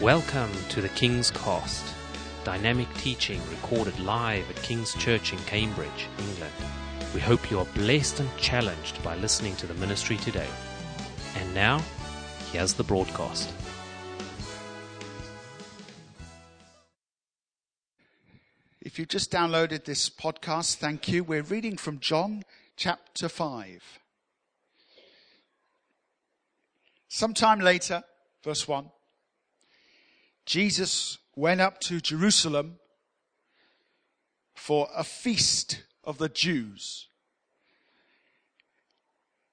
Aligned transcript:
Welcome 0.00 0.50
to 0.70 0.80
the 0.80 0.88
King's 0.88 1.30
Cost, 1.30 1.84
dynamic 2.42 2.88
teaching 2.94 3.38
recorded 3.50 4.00
live 4.00 4.48
at 4.48 4.56
King's 4.62 4.94
Church 4.94 5.34
in 5.34 5.38
Cambridge, 5.40 6.08
England. 6.18 6.54
We 7.12 7.20
hope 7.20 7.50
you 7.50 7.58
are 7.58 7.66
blessed 7.74 8.20
and 8.20 8.36
challenged 8.38 9.02
by 9.02 9.16
listening 9.16 9.56
to 9.56 9.66
the 9.66 9.74
ministry 9.74 10.16
today. 10.16 10.48
And 11.36 11.54
now, 11.54 11.82
here's 12.50 12.72
the 12.72 12.82
broadcast. 12.82 13.52
If 18.80 18.98
you've 18.98 19.08
just 19.08 19.30
downloaded 19.30 19.84
this 19.84 20.08
podcast, 20.08 20.76
thank 20.76 21.08
you. 21.08 21.24
We're 21.24 21.42
reading 21.42 21.76
from 21.76 22.00
John 22.00 22.44
chapter 22.74 23.28
5. 23.28 23.98
Sometime 27.06 27.60
later, 27.60 28.02
verse 28.42 28.66
1, 28.66 28.86
Jesus 30.50 31.18
went 31.36 31.60
up 31.60 31.78
to 31.78 32.00
Jerusalem 32.00 32.80
for 34.52 34.88
a 34.92 35.04
feast 35.04 35.84
of 36.02 36.18
the 36.18 36.28
Jews. 36.28 37.06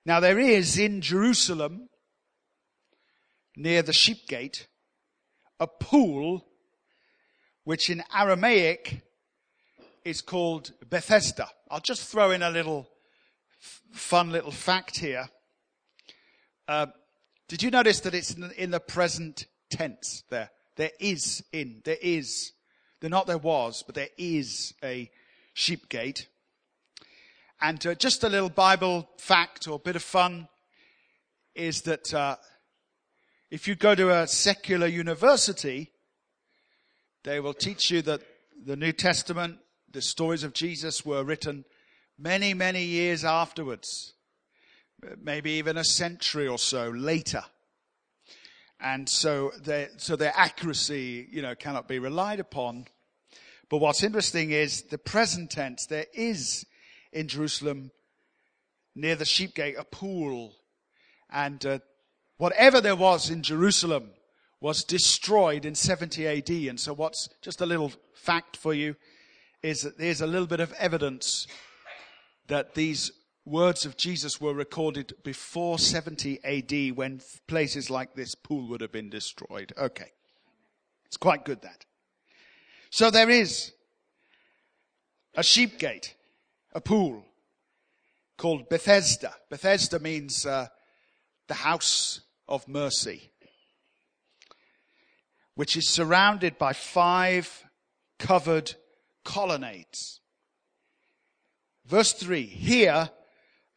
Now 0.08 0.20
there 0.20 0.40
is 0.40 0.76
in 0.76 1.02
Jerusalem, 1.02 1.90
near 3.56 3.84
the 3.84 3.94
sheep 3.94 4.28
gate, 4.28 4.66
a 5.60 5.68
pool 5.68 6.48
which 7.64 7.92
in 7.92 8.02
Aramaic 8.12 9.04
is 10.04 10.22
called 10.22 10.72
Bethesda. 10.90 11.48
I'll 11.70 11.80
just 11.80 12.10
throw 12.12 12.32
in 12.32 12.42
a 12.42 12.50
little 12.50 12.90
fun 13.92 14.32
little 14.32 14.50
fact 14.50 14.98
here. 14.98 15.30
Uh, 16.68 16.88
did 17.48 17.62
you 17.62 17.70
notice 17.70 18.00
that 18.00 18.16
it's 18.16 18.34
in 18.34 18.72
the 18.72 18.80
present 18.80 19.46
tense 19.70 20.24
there? 20.32 20.50
There 20.78 20.92
is 21.00 21.44
in, 21.52 21.82
there 21.84 21.98
is, 22.02 22.54
there 23.02 23.10
not 23.10 23.28
there 23.28 23.38
was, 23.38 23.84
but 23.84 23.96
there 23.96 24.10
is 24.18 24.74
a 24.84 25.10
sheep 25.54 25.90
gate. 25.90 26.28
And 27.60 27.86
uh, 27.86 27.96
just 27.96 28.24
a 28.24 28.30
little 28.30 28.50
Bible 28.50 29.10
fact 29.18 29.68
or 29.68 29.80
bit 29.80 29.96
of 29.96 30.04
fun 30.04 30.48
is 31.56 31.82
that 31.82 32.14
uh, 32.14 32.36
if 33.50 33.68
you 33.68 33.74
go 33.74 33.96
to 33.96 34.12
a 34.12 34.28
secular 34.28 34.86
university, 34.86 35.92
they 37.24 37.40
will 37.40 37.56
teach 37.56 37.90
you 37.90 38.04
that 38.04 38.22
the 38.64 38.76
New 38.76 38.92
Testament, 38.92 39.58
the 39.92 40.02
stories 40.02 40.44
of 40.44 40.54
Jesus 40.54 41.04
were 41.04 41.24
written 41.24 41.66
many, 42.20 42.54
many 42.54 42.84
years 42.84 43.26
afterwards, 43.26 44.14
maybe 45.20 45.52
even 45.52 45.78
a 45.78 45.84
century 45.84 46.48
or 46.48 46.60
so 46.60 46.90
later. 46.90 47.44
And 48.80 49.10
so 49.10 49.52
their, 49.64 49.90
so 49.98 50.16
their 50.16 50.34
accuracy, 50.36 51.28
you 51.32 51.42
know, 51.42 51.56
cannot 51.56 51.88
be 51.88 52.00
relied 52.00 52.40
upon. 52.40 52.86
But 53.70 53.80
what's 53.80 54.04
interesting 54.04 54.52
is 54.52 54.84
the 54.84 54.98
present 54.98 55.52
tense, 55.52 55.88
there 55.88 56.06
is 56.14 56.66
in 57.12 57.28
Jerusalem 57.28 57.92
near 58.96 59.16
the 59.16 59.26
sheep 59.26 59.56
gate 59.56 59.76
a 59.78 59.84
pool. 59.84 60.54
And 61.30 61.66
uh, 61.66 61.80
whatever 62.38 62.80
there 62.80 62.96
was 62.96 63.30
in 63.30 63.42
Jerusalem 63.44 64.12
was 64.62 64.84
destroyed 64.84 65.66
in 65.66 65.76
70 65.76 66.28
AD. 66.28 66.50
And 66.50 66.80
so 66.80 66.94
what's 66.94 67.30
just 67.42 67.62
a 67.62 67.66
little 67.66 67.92
fact 68.14 68.58
for 68.58 68.74
you 68.74 68.96
is 69.62 69.82
that 69.82 69.98
there's 69.98 70.22
a 70.22 70.28
little 70.28 70.48
bit 70.48 70.60
of 70.60 70.72
evidence 70.74 71.48
that 72.48 72.76
these 72.76 73.12
words 73.48 73.86
of 73.86 73.98
Jesus 73.98 74.42
were 74.42 74.54
recorded 74.54 75.14
before 75.24 75.80
70 75.80 76.40
AD 76.44 76.98
when 76.98 77.22
places 77.48 77.90
like 77.90 78.14
this 78.14 78.36
pool 78.36 78.68
would 78.68 78.82
have 78.82 78.92
been 78.92 79.10
destroyed. 79.10 79.74
Okay. 79.78 80.12
It's 81.06 81.18
quite 81.18 81.46
good 81.46 81.62
that. 81.62 81.86
So 82.90 83.10
there 83.10 83.30
is 83.30 83.72
a 85.36 85.44
sheep 85.44 85.80
gate, 85.80 86.16
a 86.74 86.82
pool 86.82 87.24
called 88.38 88.70
Bethesda. 88.70 89.34
Bethesda 89.50 90.00
means 90.00 90.46
uh, 90.46 90.68
the 91.48 91.54
house 91.54 92.22
of 92.48 92.68
mercy, 92.68 93.32
which 95.56 95.78
is 95.78 95.88
surrounded 95.88 96.58
by 96.58 96.74
five 96.74 97.66
covered 98.20 98.74
colonnades. 99.24 100.20
Verse 101.86 102.12
3 102.14 102.44
Here, 102.44 103.10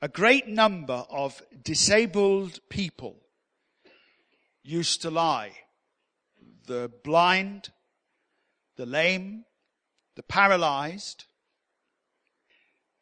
a 0.02 0.08
great 0.08 0.48
number 0.48 1.04
of 1.10 1.42
disabled 1.62 2.60
people 2.68 3.16
used 4.62 5.02
to 5.02 5.10
lie. 5.10 5.52
The 6.66 6.90
blind, 7.04 7.70
the 8.76 8.86
lame, 8.86 9.44
the 10.16 10.22
paralyzed. 10.22 11.24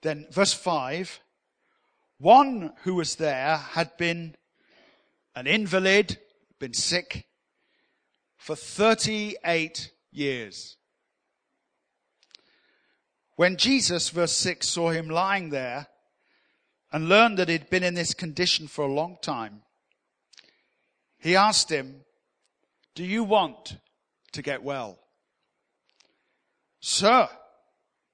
Then 0.03 0.26
verse 0.31 0.53
5, 0.53 1.20
one 2.19 2.72
who 2.82 2.94
was 2.94 3.16
there 3.16 3.56
had 3.56 3.97
been 3.97 4.34
an 5.37 5.47
invalid, 5.47 6.19
been 6.58 6.75
sick 6.75 7.26
for 8.37 8.56
38 8.56 9.92
years. 10.10 10.76
When 13.37 13.56
Jesus, 13.56 14.08
verse 14.08 14.32
6, 14.32 14.69
saw 14.69 14.91
him 14.91 15.08
lying 15.08 15.50
there 15.50 15.87
and 16.93 17.09
learned 17.09 17.38
that 17.38 17.49
he'd 17.49 17.71
been 17.71 17.82
in 17.82 17.94
this 17.94 18.15
condition 18.15 18.66
for 18.66 18.84
a 18.84 18.93
long 18.93 19.19
time, 19.21 19.62
he 21.19 21.37
asked 21.37 21.71
him, 21.71 22.04
Do 22.94 23.04
you 23.04 23.25
want 23.25 23.78
to 24.32 24.43
get 24.43 24.62
well? 24.62 24.99
Sir, 26.81 27.28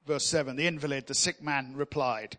verse 0.06 0.26
7, 0.26 0.56
the 0.56 0.66
invalid, 0.66 1.06
the 1.06 1.14
sick 1.14 1.42
man 1.42 1.74
replied, 1.76 2.38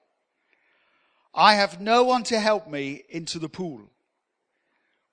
I 1.33 1.55
have 1.55 1.81
no 1.81 2.03
one 2.03 2.23
to 2.23 2.39
help 2.39 2.67
me 2.67 3.03
into 3.09 3.39
the 3.39 3.49
pool 3.49 3.91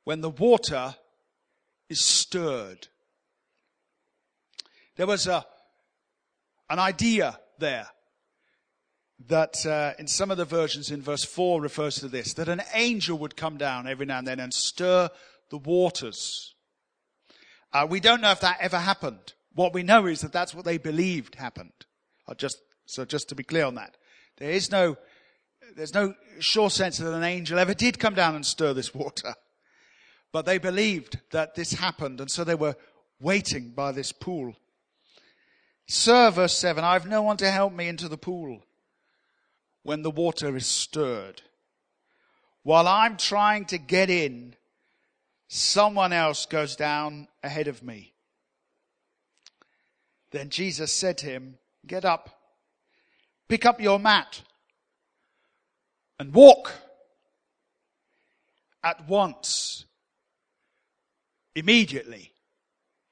when 0.05 0.21
the 0.21 0.31
water 0.31 0.97
is 1.89 2.01
stirred. 2.01 2.89
There 4.97 5.07
was 5.07 5.27
a, 5.27 5.45
an 6.71 6.79
idea 6.79 7.39
there 7.59 7.89
that 9.29 9.65
uh, 9.67 9.93
in 9.99 10.07
some 10.07 10.31
of 10.31 10.37
the 10.37 10.45
versions 10.45 10.91
in 10.91 11.03
verse 11.03 11.25
4 11.25 11.61
refers 11.61 11.97
to 11.97 12.09
this 12.09 12.35
that 12.35 12.49
an 12.49 12.63
angel 12.75 13.19
would 13.19 13.37
come 13.37 13.57
down 13.57 13.87
every 13.87 14.07
now 14.07 14.19
and 14.19 14.27
then 14.27 14.41
and 14.41 14.53
stir 14.53 15.11
the 15.51 15.59
waters. 15.59 16.55
Uh, 17.73 17.87
we 17.89 18.01
don't 18.01 18.21
know 18.21 18.31
if 18.31 18.41
that 18.41 18.59
ever 18.61 18.79
happened. 18.79 19.35
What 19.55 19.75
we 19.75 19.83
know 19.83 20.07
is 20.07 20.21
that 20.23 20.33
that's 20.33 20.55
what 20.55 20.65
they 20.65 20.79
believed 20.79 21.35
happened. 21.37 21.73
Just 22.37 22.59
so 22.87 23.05
just 23.05 23.29
to 23.29 23.35
be 23.35 23.43
clear 23.43 23.67
on 23.67 23.75
that, 23.75 23.97
there 24.39 24.51
is 24.51 24.71
no 24.71 24.97
there's 25.77 25.95
no 25.95 26.15
sure 26.39 26.71
sense 26.71 26.99
that 26.99 27.15
an 27.15 27.23
angel 27.23 27.59
ever 27.59 27.75
did 27.75 27.99
come 27.99 28.15
down 28.15 28.35
and 28.35 28.47
stir 28.47 28.73
this 28.73 28.95
water, 28.95 29.35
but 30.33 30.47
they 30.47 30.59
believed 30.59 31.21
that 31.31 31.55
this 31.55 31.75
happened, 31.75 32.21
and 32.21 32.31
so 32.31 32.45
they 32.45 32.55
were 32.55 32.77
waiting 33.21 33.71
by 33.71 33.93
this 33.93 34.13
pool. 34.13 34.55
Sir, 35.87 36.31
verse 36.31 36.57
7, 36.57 36.83
I 36.83 36.95
have 36.95 37.07
no 37.07 37.23
one 37.23 37.37
to 37.39 37.51
help 37.51 37.75
me 37.75 37.89
into 37.89 38.09
the 38.09 38.17
pool 38.17 38.63
when 39.83 40.03
the 40.03 40.11
water 40.11 40.57
is 40.57 40.67
stirred. 40.67 41.43
While 42.63 42.87
I'm 42.87 43.17
trying 43.17 43.65
to 43.67 43.79
get 43.79 44.09
in, 44.09 44.55
someone 45.49 46.13
else 46.13 46.47
goes 46.47 46.77
down 46.77 47.29
ahead 47.43 47.69
of 47.69 47.83
me. 47.83 48.15
Then 50.31 50.49
Jesus 50.49 50.93
said 50.93 51.19
to 51.19 51.27
him, 51.27 51.59
Get 51.87 52.05
up, 52.05 52.31
pick 53.49 53.67
up 53.67 53.81
your 53.81 53.99
mat, 53.99 54.43
and 56.19 56.33
walk. 56.33 56.73
At 58.85 59.07
once, 59.07 59.85
immediately, 61.55 62.33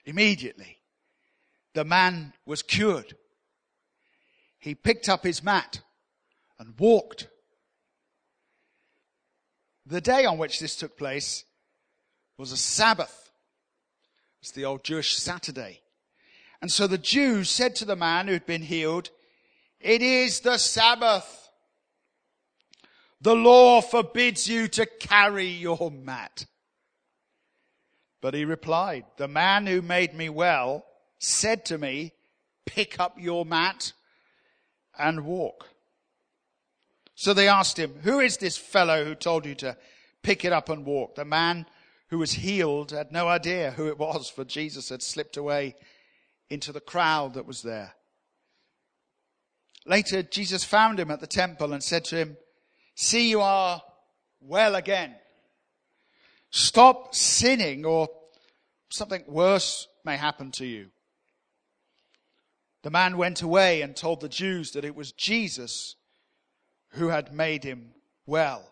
immediately, 0.04 0.78
the 1.74 1.84
man 1.84 2.32
was 2.44 2.62
cured. 2.62 3.14
He 4.58 4.74
picked 4.74 5.08
up 5.08 5.22
his 5.22 5.44
mat 5.44 5.80
and 6.60 6.78
walked. 6.78 7.26
The 9.86 10.02
day 10.02 10.26
on 10.26 10.38
which 10.38 10.60
this 10.60 10.76
took 10.76 10.96
place 10.96 11.44
was 12.36 12.52
a 12.52 12.56
Sabbath. 12.56 13.32
It's 14.40 14.52
the 14.52 14.66
old 14.66 14.84
Jewish 14.84 15.16
Saturday. 15.16 15.80
And 16.60 16.70
so 16.70 16.86
the 16.86 16.98
Jews 16.98 17.50
said 17.50 17.74
to 17.76 17.86
the 17.86 17.96
man 17.96 18.26
who 18.26 18.34
had 18.34 18.46
been 18.46 18.62
healed, 18.62 19.10
It 19.80 20.02
is 20.02 20.40
the 20.40 20.58
Sabbath. 20.58 21.48
The 23.22 23.34
law 23.34 23.80
forbids 23.80 24.46
you 24.46 24.68
to 24.68 24.86
carry 24.86 25.46
your 25.46 25.90
mat. 25.90 26.44
But 28.20 28.34
he 28.34 28.44
replied, 28.44 29.06
The 29.16 29.28
man 29.28 29.66
who 29.66 29.80
made 29.80 30.14
me 30.14 30.28
well 30.28 30.84
said 31.18 31.64
to 31.66 31.78
me, 31.78 32.12
Pick 32.66 33.00
up 33.00 33.18
your 33.18 33.46
mat 33.46 33.94
and 34.98 35.24
walk. 35.24 35.69
So 37.20 37.34
they 37.34 37.48
asked 37.48 37.78
him, 37.78 37.96
Who 38.02 38.18
is 38.20 38.38
this 38.38 38.56
fellow 38.56 39.04
who 39.04 39.14
told 39.14 39.44
you 39.44 39.54
to 39.56 39.76
pick 40.22 40.42
it 40.46 40.54
up 40.54 40.70
and 40.70 40.86
walk? 40.86 41.16
The 41.16 41.26
man 41.26 41.66
who 42.08 42.16
was 42.16 42.32
healed 42.32 42.92
had 42.92 43.12
no 43.12 43.28
idea 43.28 43.72
who 43.72 43.88
it 43.88 43.98
was, 43.98 44.30
for 44.30 44.42
Jesus 44.42 44.88
had 44.88 45.02
slipped 45.02 45.36
away 45.36 45.76
into 46.48 46.72
the 46.72 46.80
crowd 46.80 47.34
that 47.34 47.44
was 47.44 47.60
there. 47.60 47.92
Later, 49.84 50.22
Jesus 50.22 50.64
found 50.64 50.98
him 50.98 51.10
at 51.10 51.20
the 51.20 51.26
temple 51.26 51.74
and 51.74 51.82
said 51.82 52.06
to 52.06 52.16
him, 52.16 52.38
See, 52.94 53.28
you 53.28 53.42
are 53.42 53.82
well 54.40 54.74
again. 54.74 55.14
Stop 56.50 57.14
sinning 57.14 57.84
or 57.84 58.08
something 58.88 59.24
worse 59.26 59.88
may 60.06 60.16
happen 60.16 60.52
to 60.52 60.64
you. 60.64 60.86
The 62.82 62.90
man 62.90 63.18
went 63.18 63.42
away 63.42 63.82
and 63.82 63.94
told 63.94 64.22
the 64.22 64.28
Jews 64.30 64.70
that 64.70 64.86
it 64.86 64.94
was 64.94 65.12
Jesus 65.12 65.96
who 66.90 67.08
had 67.08 67.32
made 67.32 67.64
him 67.64 67.92
well. 68.26 68.64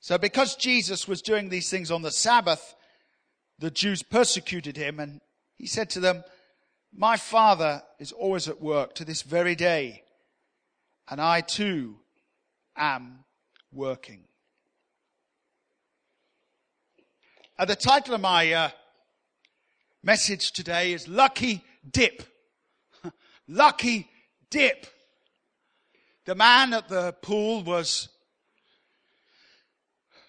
So 0.00 0.18
because 0.18 0.56
Jesus 0.56 1.08
was 1.08 1.22
doing 1.22 1.48
these 1.48 1.70
things 1.70 1.90
on 1.90 2.02
the 2.02 2.10
Sabbath, 2.10 2.74
the 3.58 3.70
Jews 3.70 4.02
persecuted 4.02 4.76
him 4.76 5.00
and 5.00 5.20
he 5.56 5.66
said 5.66 5.88
to 5.90 6.00
them, 6.00 6.24
my 6.92 7.16
father 7.16 7.82
is 7.98 8.12
always 8.12 8.48
at 8.48 8.60
work 8.60 8.94
to 8.96 9.04
this 9.04 9.22
very 9.22 9.54
day 9.54 10.02
and 11.08 11.20
I 11.20 11.40
too 11.40 11.96
am 12.76 13.24
working. 13.72 14.24
Uh, 17.58 17.64
the 17.64 17.76
title 17.76 18.14
of 18.14 18.20
my 18.20 18.52
uh, 18.52 18.70
message 20.02 20.52
today 20.52 20.92
is 20.92 21.06
Lucky 21.06 21.62
Dip. 21.88 22.24
Lucky 23.48 24.08
Dip. 24.50 24.86
The 26.24 26.34
man 26.34 26.72
at 26.72 26.88
the 26.88 27.12
pool 27.12 27.62
was 27.62 28.08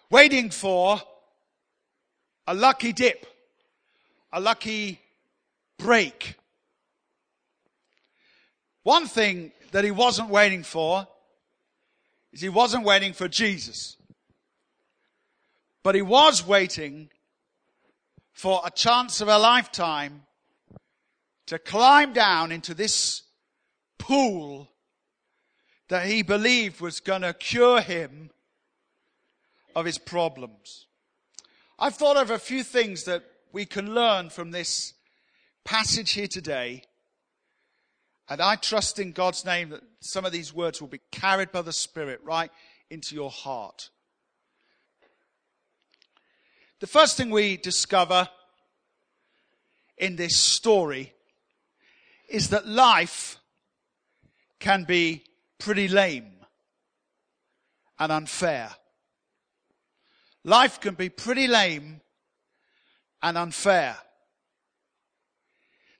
waiting 0.09 0.49
for 0.49 1.01
a 2.45 2.53
lucky 2.53 2.91
dip, 2.91 3.25
a 4.33 4.41
lucky 4.41 4.99
break. 5.77 6.35
One 8.83 9.07
thing 9.07 9.53
that 9.71 9.85
he 9.85 9.91
wasn't 9.91 10.29
waiting 10.29 10.63
for 10.63 11.07
is 12.33 12.41
he 12.41 12.49
wasn't 12.49 12.83
waiting 12.83 13.13
for 13.13 13.29
Jesus. 13.29 13.95
But 15.81 15.95
he 15.95 16.01
was 16.01 16.45
waiting 16.45 17.09
for 18.33 18.61
a 18.65 18.69
chance 18.69 19.21
of 19.21 19.29
a 19.29 19.37
lifetime 19.37 20.23
to 21.45 21.57
climb 21.57 22.11
down 22.11 22.51
into 22.51 22.73
this 22.73 23.21
pool 23.97 24.74
that 25.87 26.07
he 26.07 26.23
believed 26.23 26.81
was 26.81 26.99
going 26.99 27.21
to 27.21 27.33
cure 27.33 27.81
him 27.81 28.31
of 29.75 29.85
his 29.85 29.97
problems. 29.97 30.87
I've 31.77 31.95
thought 31.95 32.17
of 32.17 32.31
a 32.31 32.39
few 32.39 32.63
things 32.63 33.03
that 33.03 33.23
we 33.51 33.65
can 33.65 33.93
learn 33.93 34.29
from 34.29 34.51
this 34.51 34.93
passage 35.63 36.11
here 36.11 36.27
today. 36.27 36.83
And 38.27 38.41
I 38.41 38.55
trust 38.55 38.97
in 38.99 39.11
God's 39.11 39.45
name 39.45 39.69
that 39.69 39.83
some 39.99 40.25
of 40.25 40.31
these 40.31 40.53
words 40.53 40.81
will 40.81 40.87
be 40.87 41.01
carried 41.11 41.51
by 41.51 41.61
the 41.61 41.73
Spirit 41.73 42.21
right 42.23 42.51
into 42.89 43.13
your 43.15 43.29
heart. 43.29 43.89
The 46.79 46.87
first 46.87 47.17
thing 47.17 47.29
we 47.29 47.57
discover 47.57 48.29
in 49.97 50.15
this 50.15 50.35
story 50.35 51.13
is 52.27 52.49
that 52.49 52.67
life 52.67 53.37
can 54.59 54.83
be 54.83 55.23
pretty 55.59 55.87
lame 55.87 56.31
and 57.99 58.11
unfair. 58.11 58.69
Life 60.43 60.79
can 60.79 60.95
be 60.95 61.09
pretty 61.09 61.47
lame 61.47 62.01
and 63.21 63.37
unfair. 63.37 63.97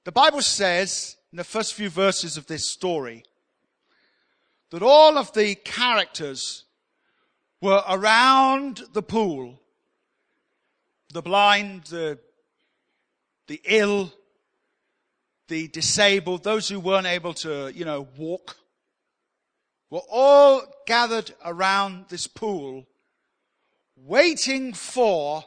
The 0.04 0.12
Bible 0.12 0.42
says 0.42 1.16
in 1.32 1.38
the 1.38 1.44
first 1.44 1.74
few 1.74 1.90
verses 1.90 2.36
of 2.36 2.46
this 2.46 2.70
story 2.70 3.24
that 4.70 4.82
all 4.82 5.18
of 5.18 5.32
the 5.32 5.54
characters 5.56 6.64
were 7.60 7.82
around 7.88 8.82
the 8.92 9.02
pool. 9.02 9.60
The 11.12 11.22
blind, 11.22 11.84
the, 11.84 12.18
the 13.48 13.60
ill, 13.64 14.12
the 15.48 15.68
disabled, 15.68 16.44
those 16.44 16.68
who 16.68 16.78
weren't 16.78 17.06
able 17.06 17.34
to, 17.34 17.72
you 17.74 17.84
know, 17.84 18.06
walk, 18.16 18.56
were 19.90 20.02
all 20.10 20.62
gathered 20.86 21.32
around 21.44 22.06
this 22.08 22.26
pool, 22.26 22.86
waiting 23.96 24.72
for 24.72 25.44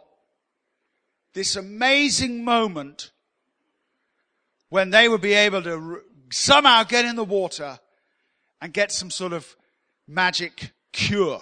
this 1.34 1.56
amazing 1.56 2.44
moment 2.44 3.12
when 4.70 4.90
they 4.90 5.10
would 5.10 5.22
be 5.22 5.34
able 5.34 5.62
to 5.62 6.02
somehow 6.32 6.84
get 6.84 7.06
in 7.06 7.16
the 7.16 7.24
water 7.24 7.80
and 8.62 8.74
get 8.74 8.92
some 8.92 9.10
sort 9.10 9.34
of 9.34 9.56
magic 10.08 10.72
cure. 10.92 11.42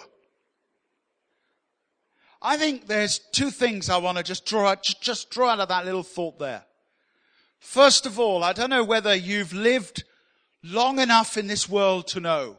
I 2.40 2.56
think 2.56 2.86
there's 2.86 3.18
two 3.18 3.50
things 3.50 3.90
I 3.90 3.96
want 3.96 4.18
to 4.18 4.24
just 4.24 4.46
draw 4.46 4.70
out, 4.70 4.82
just 4.82 5.30
draw 5.30 5.50
out 5.50 5.60
of 5.60 5.68
that 5.68 5.84
little 5.84 6.04
thought 6.04 6.38
there. 6.38 6.64
First 7.58 8.06
of 8.06 8.20
all, 8.20 8.44
I 8.44 8.52
don't 8.52 8.70
know 8.70 8.84
whether 8.84 9.14
you've 9.14 9.52
lived 9.52 10.04
long 10.62 11.00
enough 11.00 11.36
in 11.36 11.48
this 11.48 11.68
world 11.68 12.06
to 12.08 12.20
know 12.20 12.58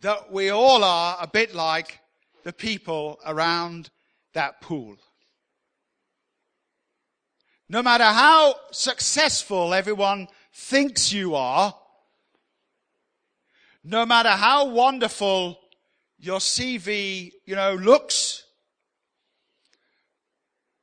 that 0.00 0.32
we 0.32 0.50
all 0.50 0.84
are 0.84 1.16
a 1.20 1.26
bit 1.26 1.54
like 1.54 2.00
the 2.44 2.52
people 2.52 3.18
around 3.26 3.90
that 4.34 4.60
pool. 4.60 4.96
No 7.68 7.82
matter 7.82 8.04
how 8.04 8.54
successful 8.70 9.74
everyone 9.74 10.28
thinks 10.52 11.12
you 11.12 11.34
are, 11.34 11.74
no 13.82 14.06
matter 14.06 14.30
how 14.30 14.66
wonderful 14.68 15.58
your 16.18 16.38
CV, 16.38 17.32
you 17.44 17.56
know, 17.56 17.74
looks, 17.74 18.44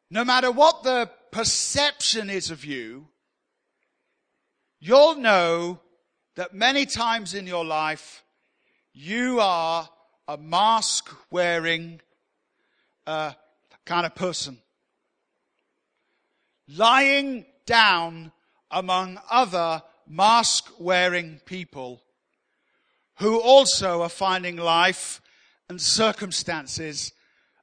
no 0.09 0.23
matter 0.23 0.51
what 0.51 0.83
the 0.83 1.09
perception 1.31 2.29
is 2.29 2.51
of 2.51 2.63
you, 2.65 3.07
you'll 4.79 5.15
know 5.15 5.79
that 6.35 6.53
many 6.53 6.85
times 6.85 7.33
in 7.33 7.47
your 7.47 7.65
life, 7.65 8.22
you 8.93 9.39
are 9.39 9.89
a 10.27 10.37
mask 10.37 11.09
wearing 11.31 11.99
uh, 13.07 13.33
kind 13.85 14.05
of 14.05 14.15
person. 14.15 14.57
Lying 16.67 17.45
down 17.65 18.31
among 18.71 19.19
other 19.29 19.81
mask 20.07 20.71
wearing 20.79 21.39
people 21.45 22.01
who 23.17 23.39
also 23.39 24.01
are 24.01 24.09
finding 24.09 24.57
life 24.57 25.21
and 25.69 25.81
circumstances 25.81 27.13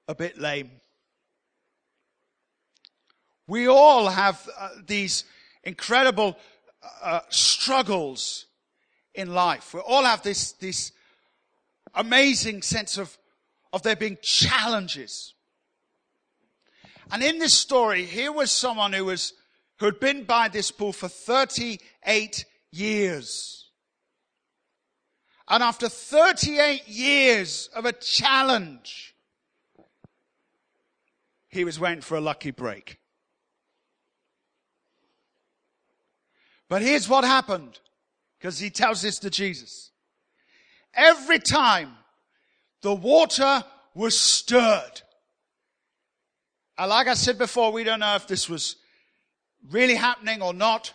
a 0.09 0.15
bit 0.15 0.39
lame. 0.39 0.71
We 3.47 3.69
all 3.69 4.09
have 4.09 4.49
uh, 4.59 4.69
these 4.87 5.25
incredible 5.65 6.37
uh, 7.03 7.21
struggles 7.31 8.47
in 9.15 9.35
life. 9.35 9.75
We 9.75 9.81
all 9.81 10.05
have 10.05 10.23
this, 10.23 10.53
this 10.53 10.93
amazing 11.95 12.63
sense 12.63 12.99
of, 12.99 13.17
of 13.73 13.83
there 13.83 13.97
being 13.97 14.19
challenges. 14.23 15.35
And 17.11 17.23
in 17.23 17.39
this 17.39 17.55
story, 17.55 18.05
here 18.05 18.33
was 18.33 18.51
someone 18.51 18.93
who 18.93 19.05
was, 19.05 19.33
who 19.79 19.87
had 19.87 20.01
been 20.01 20.25
by 20.25 20.49
this 20.49 20.71
pool 20.71 20.93
for 20.93 21.09
38 21.09 22.45
years. 22.71 23.71
And 25.49 25.63
after 25.63 25.89
38 25.89 26.87
years 26.87 27.69
of 27.75 27.85
a 27.85 27.93
challenge, 27.93 29.17
he 31.49 31.65
was 31.65 31.81
waiting 31.81 32.03
for 32.03 32.17
a 32.17 32.21
lucky 32.21 32.53
break. 32.53 32.99
But 36.69 36.83
here's 36.83 37.09
what 37.09 37.25
happened, 37.25 37.81
because 38.39 38.61
he 38.61 38.71
tells 38.71 39.03
this 39.03 39.19
to 39.19 39.31
Jesus. 39.31 39.90
Every 40.95 41.39
time 41.39 41.97
the 42.83 42.95
water 42.95 43.65
was 43.95 44.19
stirred, 44.19 45.03
and 46.79 46.89
like 46.89 47.09
I 47.09 47.15
said 47.15 47.37
before, 47.37 47.73
we 47.73 47.85
don't 47.85 48.01
know 48.01 48.15
if 48.15 48.27
this 48.27 48.49
was 48.49 48.77
really 49.71 49.97
happening 49.97 50.41
or 50.41 50.55
not. 50.55 50.95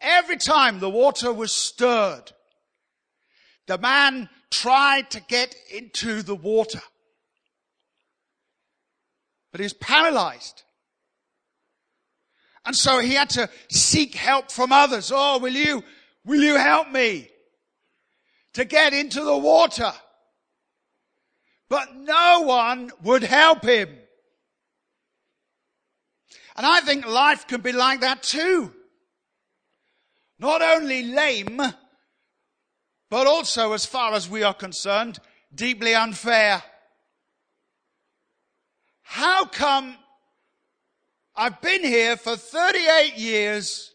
Every 0.00 0.36
time 0.36 0.78
the 0.78 0.88
water 0.88 1.32
was 1.32 1.52
stirred, 1.52 2.30
the 3.66 3.78
man 3.78 4.28
tried 4.50 5.10
to 5.10 5.20
get 5.20 5.56
into 5.72 6.22
the 6.22 6.36
water. 6.36 6.80
But 9.50 9.60
he 9.60 9.64
was 9.64 9.72
paralyzed. 9.72 10.62
And 12.64 12.76
so 12.76 13.00
he 13.00 13.14
had 13.14 13.30
to 13.30 13.50
seek 13.68 14.14
help 14.14 14.52
from 14.52 14.70
others. 14.70 15.10
Oh, 15.12 15.38
will 15.38 15.52
you, 15.52 15.82
will 16.24 16.40
you 16.40 16.56
help 16.56 16.88
me 16.88 17.31
to 18.54 18.64
get 18.64 18.92
into 18.92 19.24
the 19.24 19.36
water? 19.36 19.92
but 21.72 21.96
no 21.96 22.42
one 22.42 22.90
would 23.02 23.22
help 23.22 23.64
him. 23.64 23.88
And 26.54 26.66
I 26.66 26.80
think 26.80 27.06
life 27.06 27.46
can 27.46 27.62
be 27.62 27.72
like 27.72 28.02
that 28.02 28.22
too. 28.22 28.74
Not 30.38 30.60
only 30.60 31.02
lame, 31.02 31.62
but 33.08 33.26
also, 33.26 33.72
as 33.72 33.86
far 33.86 34.12
as 34.12 34.28
we 34.28 34.42
are 34.42 34.52
concerned, 34.52 35.18
deeply 35.54 35.94
unfair. 35.94 36.62
How 39.00 39.46
come 39.46 39.96
I've 41.34 41.62
been 41.62 41.84
here 41.84 42.18
for 42.18 42.36
38 42.36 43.16
years 43.16 43.94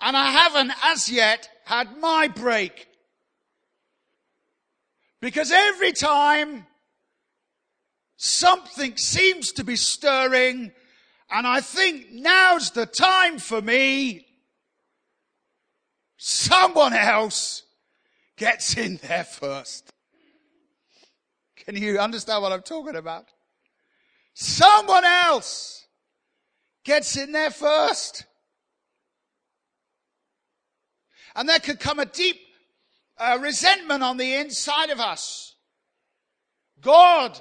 and 0.00 0.16
I 0.16 0.30
haven't 0.30 0.70
as 0.84 1.10
yet 1.10 1.48
had 1.64 1.98
my 1.98 2.28
break? 2.28 2.86
Because 5.20 5.52
every 5.52 5.92
time 5.92 6.66
something 8.16 8.96
seems 8.96 9.52
to 9.52 9.64
be 9.64 9.76
stirring 9.76 10.72
and 11.30 11.46
I 11.46 11.60
think 11.60 12.10
now's 12.10 12.72
the 12.72 12.86
time 12.86 13.38
for 13.38 13.62
me, 13.62 14.26
someone 16.16 16.92
else 16.92 17.62
gets 18.36 18.76
in 18.76 18.98
there 19.02 19.24
first. 19.24 19.92
Can 21.56 21.76
you 21.76 22.00
understand 22.00 22.42
what 22.42 22.52
I'm 22.52 22.62
talking 22.62 22.96
about? 22.96 23.26
Someone 24.34 25.04
else 25.04 25.86
gets 26.84 27.16
in 27.16 27.30
there 27.30 27.50
first. 27.50 28.24
And 31.36 31.48
there 31.48 31.60
could 31.60 31.78
come 31.78 32.00
a 32.00 32.06
deep 32.06 32.40
uh, 33.20 33.38
resentment 33.40 34.02
on 34.02 34.16
the 34.16 34.34
inside 34.34 34.90
of 34.90 34.98
us. 34.98 35.54
God, 36.80 37.38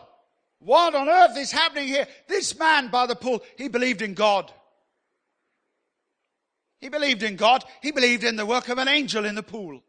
what 0.59 0.93
on 0.93 1.07
earth 1.07 1.37
is 1.37 1.51
happening 1.51 1.87
here? 1.87 2.07
This 2.27 2.57
man 2.59 2.89
by 2.89 3.07
the 3.07 3.15
pool, 3.15 3.41
he 3.57 3.69
believed 3.69 4.01
in 4.01 4.13
God. 4.13 4.51
He 6.81 6.89
believed 6.89 7.23
in 7.23 7.35
God. 7.35 7.63
He 7.81 7.91
believed 7.91 8.23
in 8.23 8.35
the 8.35 8.45
work 8.45 8.69
of 8.69 8.77
an 8.77 8.87
angel 8.87 9.25
in 9.25 9.35
the 9.35 9.43
pool. 9.43 9.81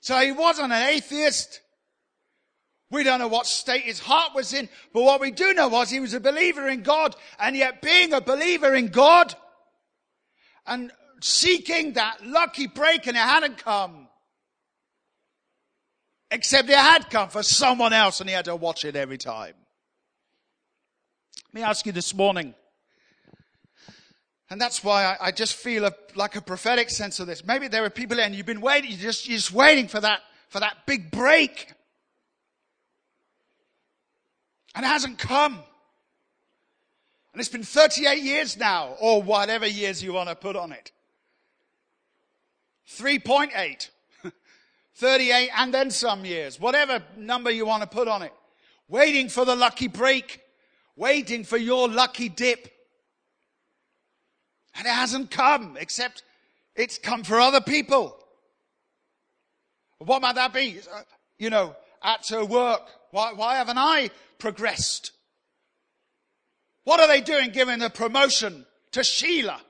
So 0.00 0.18
he 0.20 0.32
wasn't 0.32 0.72
an 0.72 0.88
atheist. 0.88 1.60
We 2.90 3.02
don't 3.02 3.18
know 3.18 3.28
what 3.28 3.46
state 3.46 3.82
his 3.82 3.98
heart 3.98 4.32
was 4.34 4.52
in, 4.52 4.68
but 4.92 5.02
what 5.02 5.20
we 5.20 5.32
do 5.32 5.52
know 5.54 5.68
was 5.68 5.90
he 5.90 5.98
was 5.98 6.14
a 6.14 6.20
believer 6.20 6.68
in 6.68 6.82
God, 6.82 7.16
and 7.40 7.56
yet 7.56 7.82
being 7.82 8.12
a 8.12 8.20
believer 8.20 8.74
in 8.74 8.88
God 8.88 9.34
and 10.66 10.92
seeking 11.20 11.94
that 11.94 12.24
lucky 12.24 12.68
break 12.68 13.06
and 13.08 13.16
it 13.16 13.20
hadn't 13.20 13.58
come. 13.58 14.05
Except 16.36 16.68
it 16.68 16.76
had 16.76 17.08
come 17.08 17.30
for 17.30 17.42
someone 17.42 17.94
else 17.94 18.20
and 18.20 18.28
he 18.28 18.36
had 18.36 18.44
to 18.44 18.54
watch 18.54 18.84
it 18.84 18.94
every 18.94 19.16
time. 19.16 19.54
Let 21.46 21.54
me 21.54 21.62
ask 21.62 21.86
you 21.86 21.92
this 21.92 22.12
morning, 22.14 22.54
and 24.50 24.60
that's 24.60 24.84
why 24.84 25.06
I, 25.06 25.28
I 25.28 25.30
just 25.32 25.54
feel 25.54 25.86
a, 25.86 25.92
like 26.14 26.36
a 26.36 26.42
prophetic 26.42 26.90
sense 26.90 27.20
of 27.20 27.26
this. 27.26 27.42
Maybe 27.42 27.68
there 27.68 27.86
are 27.86 27.90
people 27.90 28.20
and 28.20 28.34
you've 28.34 28.44
been 28.44 28.60
waiting, 28.60 28.90
you're 28.90 29.00
just, 29.00 29.26
you're 29.26 29.38
just 29.38 29.50
waiting 29.50 29.88
for 29.88 29.98
that, 29.98 30.20
for 30.50 30.60
that 30.60 30.84
big 30.84 31.10
break. 31.10 31.72
And 34.74 34.84
it 34.84 34.88
hasn't 34.88 35.16
come. 35.16 35.54
And 37.32 37.40
it's 37.40 37.48
been 37.48 37.62
38 37.62 38.22
years 38.22 38.58
now, 38.58 38.94
or 39.00 39.22
whatever 39.22 39.66
years 39.66 40.02
you 40.02 40.12
want 40.12 40.28
to 40.28 40.34
put 40.34 40.54
on 40.54 40.70
it. 40.70 40.92
3.8, 42.90 43.88
38 44.96 45.50
and 45.56 45.74
then 45.74 45.90
some 45.90 46.24
years, 46.24 46.58
whatever 46.58 47.02
number 47.16 47.50
you 47.50 47.66
want 47.66 47.82
to 47.82 47.88
put 47.88 48.08
on 48.08 48.22
it. 48.22 48.32
Waiting 48.88 49.28
for 49.28 49.44
the 49.44 49.54
lucky 49.54 49.88
break, 49.88 50.40
waiting 50.96 51.44
for 51.44 51.58
your 51.58 51.88
lucky 51.88 52.28
dip. 52.28 52.72
And 54.74 54.86
it 54.86 54.92
hasn't 54.92 55.30
come, 55.30 55.76
except 55.78 56.22
it's 56.74 56.98
come 56.98 57.24
for 57.24 57.38
other 57.38 57.60
people. 57.60 58.18
What 59.98 60.22
might 60.22 60.34
that 60.36 60.54
be? 60.54 60.78
Uh, 60.92 61.02
you 61.38 61.50
know, 61.50 61.76
at 62.02 62.26
her 62.28 62.44
work. 62.44 62.82
Why, 63.10 63.32
why 63.32 63.56
haven't 63.56 63.78
I 63.78 64.10
progressed? 64.38 65.12
What 66.84 67.00
are 67.00 67.08
they 67.08 67.20
doing 67.20 67.50
giving 67.50 67.80
the 67.80 67.90
promotion 67.90 68.64
to 68.92 69.02
Sheila? 69.02 69.60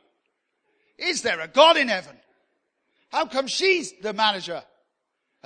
Is 0.98 1.22
there 1.22 1.40
a 1.40 1.48
God 1.48 1.76
in 1.76 1.88
heaven? 1.88 2.16
How 3.10 3.26
come 3.26 3.46
she's 3.46 3.92
the 4.02 4.12
manager 4.12 4.62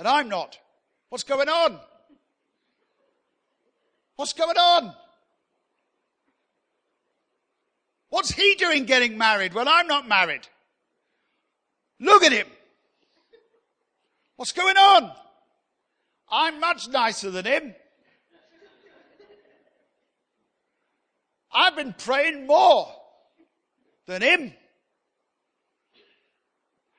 and 0.01 0.07
I'm 0.07 0.29
not? 0.29 0.57
What's 1.09 1.23
going 1.23 1.47
on? 1.47 1.79
What's 4.15 4.33
going 4.33 4.57
on? 4.57 4.95
What's 8.09 8.31
he 8.31 8.55
doing 8.55 8.85
getting 8.85 9.15
married 9.19 9.53
when 9.53 9.67
I'm 9.67 9.85
not 9.85 10.07
married? 10.07 10.47
Look 11.99 12.23
at 12.23 12.31
him. 12.31 12.47
What's 14.37 14.53
going 14.53 14.75
on? 14.75 15.11
I'm 16.31 16.59
much 16.59 16.87
nicer 16.89 17.29
than 17.29 17.45
him. 17.45 17.75
I've 21.53 21.75
been 21.75 21.93
praying 21.93 22.47
more 22.47 22.87
than 24.07 24.23
him. 24.23 24.53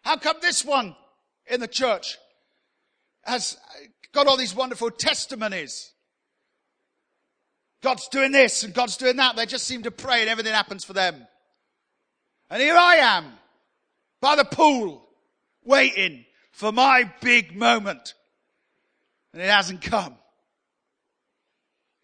How 0.02 0.18
come 0.18 0.36
this 0.40 0.64
one 0.64 0.94
in 1.48 1.58
the 1.58 1.66
church 1.66 2.18
has 3.24 3.56
got 4.12 4.26
all 4.26 4.36
these 4.36 4.54
wonderful 4.54 4.90
testimonies? 4.90 5.92
God's 7.82 8.08
doing 8.08 8.32
this 8.32 8.62
and 8.62 8.72
God's 8.72 8.96
doing 8.96 9.16
that. 9.16 9.36
They 9.36 9.46
just 9.46 9.66
seem 9.66 9.82
to 9.82 9.90
pray 9.90 10.20
and 10.20 10.30
everything 10.30 10.54
happens 10.54 10.84
for 10.84 10.92
them. 10.92 11.26
And 12.48 12.62
here 12.62 12.76
I 12.76 12.96
am 12.96 13.32
by 14.20 14.36
the 14.36 14.44
pool 14.44 15.08
waiting 15.64 16.24
for 16.52 16.70
my 16.70 17.12
big 17.20 17.56
moment. 17.56 18.14
And 19.32 19.42
it 19.42 19.48
hasn't 19.48 19.82
come. 19.82 20.16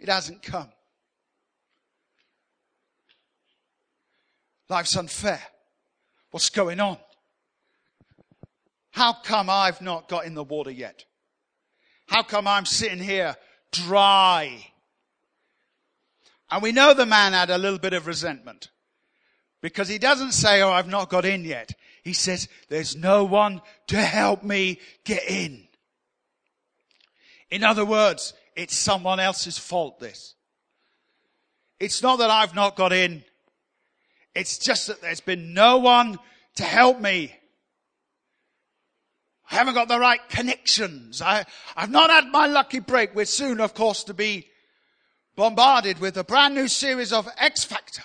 It 0.00 0.08
hasn't 0.08 0.42
come. 0.42 0.68
Life's 4.68 4.96
unfair. 4.96 5.42
What's 6.30 6.50
going 6.50 6.80
on? 6.80 6.98
How 8.90 9.12
come 9.12 9.48
I've 9.48 9.80
not 9.80 10.08
got 10.08 10.24
in 10.24 10.34
the 10.34 10.44
water 10.44 10.70
yet? 10.70 11.04
How 12.08 12.22
come 12.22 12.46
I'm 12.48 12.66
sitting 12.66 12.98
here 12.98 13.36
dry? 13.70 14.66
And 16.50 16.62
we 16.62 16.72
know 16.72 16.94
the 16.94 17.06
man 17.06 17.32
had 17.32 17.50
a 17.50 17.58
little 17.58 17.78
bit 17.78 17.92
of 17.92 18.06
resentment 18.06 18.70
because 19.60 19.88
he 19.88 19.98
doesn't 19.98 20.32
say, 20.32 20.62
Oh, 20.62 20.70
I've 20.70 20.88
not 20.88 21.10
got 21.10 21.24
in 21.24 21.44
yet. 21.44 21.72
He 22.08 22.14
says, 22.14 22.48
there's 22.70 22.96
no 22.96 23.24
one 23.24 23.60
to 23.88 24.00
help 24.00 24.42
me 24.42 24.80
get 25.04 25.28
in. 25.28 25.68
In 27.50 27.62
other 27.62 27.84
words, 27.84 28.32
it's 28.56 28.74
someone 28.74 29.20
else's 29.20 29.58
fault 29.58 30.00
this. 30.00 30.34
It's 31.78 32.02
not 32.02 32.18
that 32.20 32.30
I've 32.30 32.54
not 32.54 32.76
got 32.76 32.94
in. 32.94 33.24
It's 34.34 34.56
just 34.56 34.86
that 34.86 35.02
there's 35.02 35.20
been 35.20 35.52
no 35.52 35.76
one 35.76 36.18
to 36.56 36.62
help 36.62 36.98
me. 36.98 37.34
I 39.50 39.54
haven't 39.54 39.74
got 39.74 39.88
the 39.88 39.98
right 39.98 40.20
connections. 40.28 41.22
I, 41.22 41.44
I've 41.76 41.90
not 41.90 42.10
had 42.10 42.30
my 42.30 42.46
lucky 42.46 42.80
break. 42.80 43.14
We're 43.14 43.24
soon, 43.24 43.60
of 43.60 43.74
course, 43.74 44.04
to 44.04 44.14
be 44.14 44.48
bombarded 45.36 46.00
with 46.00 46.16
a 46.18 46.24
brand 46.24 46.54
new 46.54 46.68
series 46.68 47.12
of 47.12 47.28
X 47.38 47.64
Factor. 47.64 48.02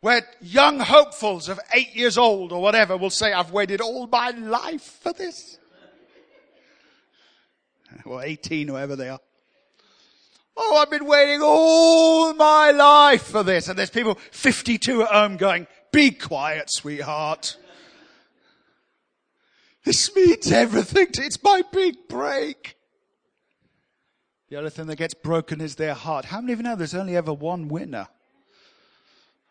Where 0.00 0.26
young 0.40 0.80
hopefuls 0.80 1.48
of 1.48 1.60
eight 1.74 1.94
years 1.94 2.18
old 2.18 2.52
or 2.52 2.60
whatever 2.60 2.96
will 2.96 3.10
say, 3.10 3.32
I've 3.32 3.52
waited 3.52 3.80
all 3.80 4.06
my 4.06 4.30
life 4.30 4.98
for 5.02 5.12
this. 5.12 5.58
Or 8.04 8.22
18, 8.22 8.68
whoever 8.68 8.94
they 8.94 9.08
are. 9.08 9.20
Oh, 10.56 10.76
I've 10.76 10.90
been 10.90 11.06
waiting 11.06 11.40
all 11.42 12.34
my 12.34 12.70
life 12.72 13.22
for 13.22 13.42
this. 13.42 13.68
And 13.68 13.78
there's 13.78 13.90
people 13.90 14.16
52 14.32 15.02
at 15.02 15.08
home 15.08 15.36
going, 15.36 15.66
be 15.92 16.10
quiet, 16.10 16.70
sweetheart. 16.70 17.56
This 19.86 20.14
means 20.16 20.50
everything. 20.50 21.06
It's 21.12 21.40
my 21.44 21.62
big 21.70 22.08
break. 22.08 22.76
The 24.48 24.56
other 24.56 24.68
thing 24.68 24.88
that 24.88 24.96
gets 24.96 25.14
broken 25.14 25.60
is 25.60 25.76
their 25.76 25.94
heart. 25.94 26.24
How 26.24 26.40
many 26.40 26.54
of 26.54 26.58
you 26.58 26.64
know 26.64 26.74
there's 26.74 26.92
only 26.92 27.16
ever 27.16 27.32
one 27.32 27.68
winner? 27.68 28.08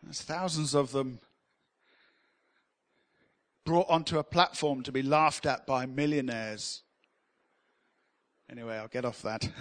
There's 0.02 0.20
thousands 0.20 0.74
of 0.74 0.92
them 0.92 1.20
brought 3.64 3.88
onto 3.88 4.18
a 4.18 4.22
platform 4.22 4.82
to 4.82 4.92
be 4.92 5.02
laughed 5.02 5.46
at 5.46 5.66
by 5.66 5.86
millionaires. 5.86 6.82
Anyway, 8.50 8.76
I'll 8.76 8.88
get 8.88 9.06
off 9.06 9.22
that. 9.22 9.48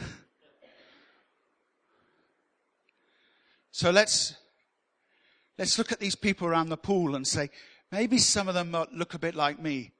so 3.72 3.91
let's 3.91 4.36
let's 5.58 5.77
look 5.77 5.94
at 5.94 6.01
these 6.01 6.15
people 6.15 6.50
around 6.50 6.67
the 6.67 6.75
pool 6.75 7.15
and 7.15 7.25
say, 7.25 7.50
maybe 7.94 8.17
some 8.17 8.50
of 8.50 8.55
them 8.55 8.75
look 8.91 9.13
a 9.13 9.20
bit 9.20 9.36
like 9.36 9.58
me. 9.58 9.94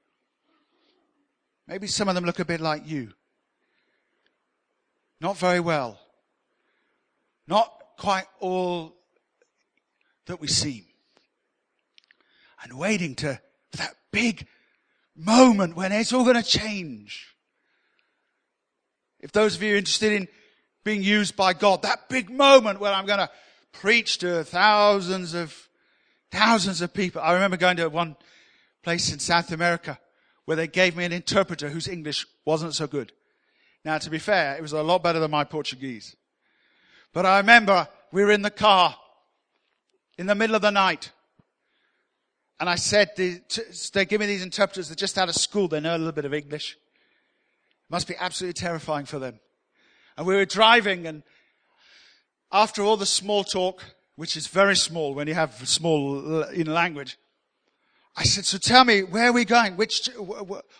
Maybe 1.68 1.86
some 1.86 2.08
of 2.08 2.14
them 2.14 2.24
look 2.24 2.38
a 2.38 2.44
bit 2.44 2.60
like 2.60 2.86
you. 2.86 3.12
Not 5.20 5.36
very 5.36 5.60
well. 5.60 5.98
Not 7.48 7.72
quite 7.98 8.26
all 8.40 8.94
that 10.26 10.40
we 10.40 10.48
seem. 10.48 10.84
And 12.62 12.78
waiting 12.78 13.14
to 13.16 13.40
that 13.72 13.94
big 14.12 14.46
moment 15.16 15.76
when 15.76 15.92
it's 15.92 16.12
all 16.12 16.24
going 16.24 16.36
to 16.36 16.42
change. 16.42 17.34
If 19.20 19.32
those 19.32 19.56
of 19.56 19.62
you 19.62 19.76
interested 19.76 20.12
in 20.12 20.28
being 20.84 21.02
used 21.02 21.36
by 21.36 21.52
God, 21.52 21.82
that 21.82 22.08
big 22.08 22.30
moment 22.30 22.80
when 22.80 22.92
I'm 22.92 23.06
going 23.06 23.18
to 23.18 23.30
preach 23.72 24.18
to 24.18 24.44
thousands 24.44 25.34
of, 25.34 25.68
thousands 26.30 26.80
of 26.80 26.92
people. 26.92 27.22
I 27.22 27.32
remember 27.32 27.56
going 27.56 27.76
to 27.78 27.88
one 27.88 28.16
place 28.82 29.12
in 29.12 29.18
South 29.18 29.50
America 29.52 29.98
where 30.46 30.56
they 30.56 30.66
gave 30.66 30.96
me 30.96 31.04
an 31.04 31.12
interpreter 31.12 31.68
whose 31.68 31.88
English 31.88 32.26
wasn't 32.44 32.74
so 32.74 32.86
good. 32.86 33.12
Now, 33.84 33.98
to 33.98 34.10
be 34.10 34.18
fair, 34.18 34.56
it 34.56 34.62
was 34.62 34.72
a 34.72 34.82
lot 34.82 35.02
better 35.02 35.20
than 35.20 35.30
my 35.30 35.44
Portuguese. 35.44 36.16
But 37.12 37.26
I 37.26 37.38
remember 37.38 37.88
we 38.10 38.24
were 38.24 38.32
in 38.32 38.42
the 38.42 38.50
car 38.50 38.96
in 40.18 40.26
the 40.26 40.34
middle 40.34 40.56
of 40.56 40.62
the 40.62 40.70
night. 40.70 41.12
And 42.58 42.70
I 42.70 42.76
said, 42.76 43.10
they 43.16 44.06
give 44.06 44.20
me 44.20 44.26
these 44.26 44.42
interpreters, 44.42 44.88
they're 44.88 44.96
just 44.96 45.18
out 45.18 45.28
of 45.28 45.34
school, 45.34 45.68
they 45.68 45.80
know 45.80 45.94
a 45.94 45.98
little 45.98 46.12
bit 46.12 46.24
of 46.24 46.32
English. 46.32 46.72
It 46.72 47.90
must 47.90 48.08
be 48.08 48.16
absolutely 48.18 48.54
terrifying 48.54 49.04
for 49.04 49.18
them. 49.18 49.38
And 50.16 50.26
we 50.26 50.34
were 50.34 50.46
driving 50.46 51.06
and 51.06 51.22
after 52.50 52.82
all 52.82 52.96
the 52.96 53.04
small 53.04 53.44
talk, 53.44 53.84
which 54.14 54.36
is 54.36 54.46
very 54.46 54.76
small 54.76 55.14
when 55.14 55.28
you 55.28 55.34
have 55.34 55.68
small 55.68 56.42
in 56.44 56.72
language, 56.72 57.18
I 58.16 58.24
said, 58.24 58.46
so 58.46 58.58
tell 58.58 58.84
me, 58.84 59.02
where 59.02 59.28
are 59.28 59.32
we 59.32 59.44
going? 59.44 59.76
Which, 59.76 60.08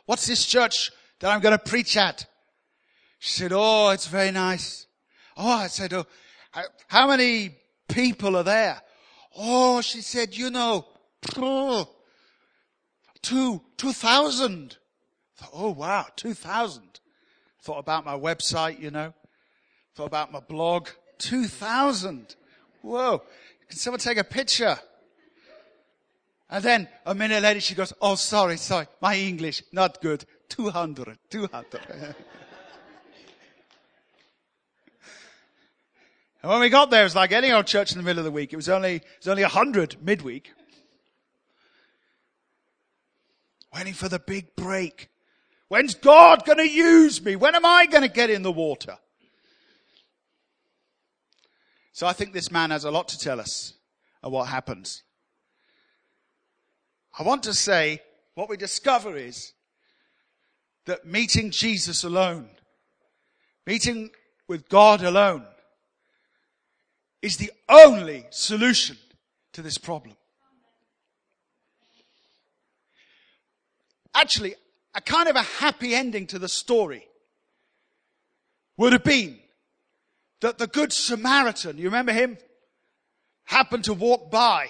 what's 0.07 0.26
this 0.26 0.47
church 0.47 0.90
that 1.21 1.31
I'm 1.31 1.40
going 1.40 1.57
to 1.57 1.62
preach 1.62 1.97
at? 1.97 2.26
She 3.19 3.31
said, 3.31 3.52
Oh, 3.52 3.90
it's 3.90 4.07
very 4.07 4.31
nice. 4.31 4.87
Oh, 5.37 5.50
I 5.50 5.66
said, 5.66 5.93
Oh, 5.93 6.07
how 6.88 7.09
many 7.09 7.57
people 7.88 8.37
are 8.37 8.43
there? 8.43 8.81
Oh, 9.37 9.81
she 9.83 10.00
said, 10.00 10.37
you 10.37 10.50
know, 10.50 10.87
two, 13.23 13.61
two 13.76 13.93
thousand. 13.93 14.78
Oh, 15.52 15.71
wow, 15.71 16.07
two 16.16 16.33
thousand. 16.33 17.00
Thought 17.62 17.78
about 17.78 18.05
my 18.07 18.16
website, 18.16 18.81
you 18.81 18.90
know. 18.90 19.12
Thought 19.95 20.07
about 20.07 20.33
my 20.33 20.40
blog. 20.40 20.88
Two 21.19 21.45
thousand. 21.45 22.37
Whoa. 22.83 23.23
Can 23.69 23.78
someone 23.78 24.00
take 24.00 24.19
a 24.19 24.25
picture? 24.25 24.78
And 26.49 26.62
then 26.62 26.88
a 27.05 27.15
minute 27.15 27.43
later 27.43 27.61
she 27.61 27.75
goes, 27.75 27.93
oh, 28.00 28.15
sorry, 28.15 28.57
sorry. 28.57 28.87
My 29.00 29.17
English, 29.17 29.62
not 29.73 30.00
good. 30.00 30.25
200, 30.49 31.19
200. 31.31 32.15
And 36.47 36.53
when 36.53 36.61
we 36.61 36.69
got 36.69 36.91
there, 36.91 37.00
it 37.00 37.07
was 37.07 37.17
like 37.17 37.33
any 37.33 37.50
old 37.50 37.67
church 37.67 37.91
in 37.91 37.99
the 37.99 38.05
middle 38.05 38.21
of 38.21 38.25
the 38.25 38.31
week. 38.31 38.53
It 38.53 38.57
was 38.57 38.69
only, 38.69 38.97
it 38.97 39.05
was 39.19 39.26
only 39.26 39.43
a 39.43 39.49
hundred 39.49 39.97
midweek. 40.00 40.53
Waiting 43.75 43.95
for 43.95 44.09
the 44.09 44.21
big 44.21 44.55
break. 44.55 45.09
When's 45.67 45.97
God 45.97 46.45
going 46.45 46.59
to 46.59 46.71
use 46.71 47.21
me? 47.21 47.35
When 47.35 47.57
am 47.57 47.67
I 47.67 47.87
going 47.87 48.05
to 48.05 48.09
get 48.09 48.31
in 48.31 48.43
the 48.43 48.53
water? 48.53 48.97
So 51.91 52.07
I 52.07 52.12
think 52.12 52.33
this 52.33 52.53
man 52.53 52.71
has 52.71 52.85
a 52.85 52.93
lot 52.93 53.09
to 53.09 53.19
tell 53.19 53.41
us 53.41 53.75
of 54.23 54.31
what 54.31 54.47
happens. 54.47 55.03
I 57.18 57.23
want 57.23 57.44
to 57.44 57.54
say 57.54 58.02
what 58.35 58.49
we 58.49 58.56
discover 58.56 59.16
is 59.16 59.52
that 60.85 61.06
meeting 61.06 61.50
Jesus 61.50 62.04
alone, 62.04 62.49
meeting 63.66 64.11
with 64.49 64.68
God 64.68 65.02
alone, 65.02 65.44
is 67.23 67.38
the 67.38 67.50
only 67.68 68.26
solution 68.31 68.96
to 69.55 69.62
this 69.62 69.79
problem. 69.79 70.16
Actually, 74.14 74.55
a 74.94 75.00
kind 75.00 75.29
of 75.29 75.37
a 75.37 75.42
happy 75.42 75.94
ending 75.94 76.26
to 76.26 76.38
the 76.38 76.48
story 76.48 77.07
would 78.76 78.92
have 78.92 79.05
been 79.05 79.38
that 80.40 80.59
the 80.59 80.66
Good 80.66 80.92
Samaritan, 80.92 81.79
you 81.79 81.85
remember 81.85 82.12
him? 82.12 82.37
Happened 83.44 83.85
to 83.85 83.94
walk 83.94 84.31
by. 84.31 84.68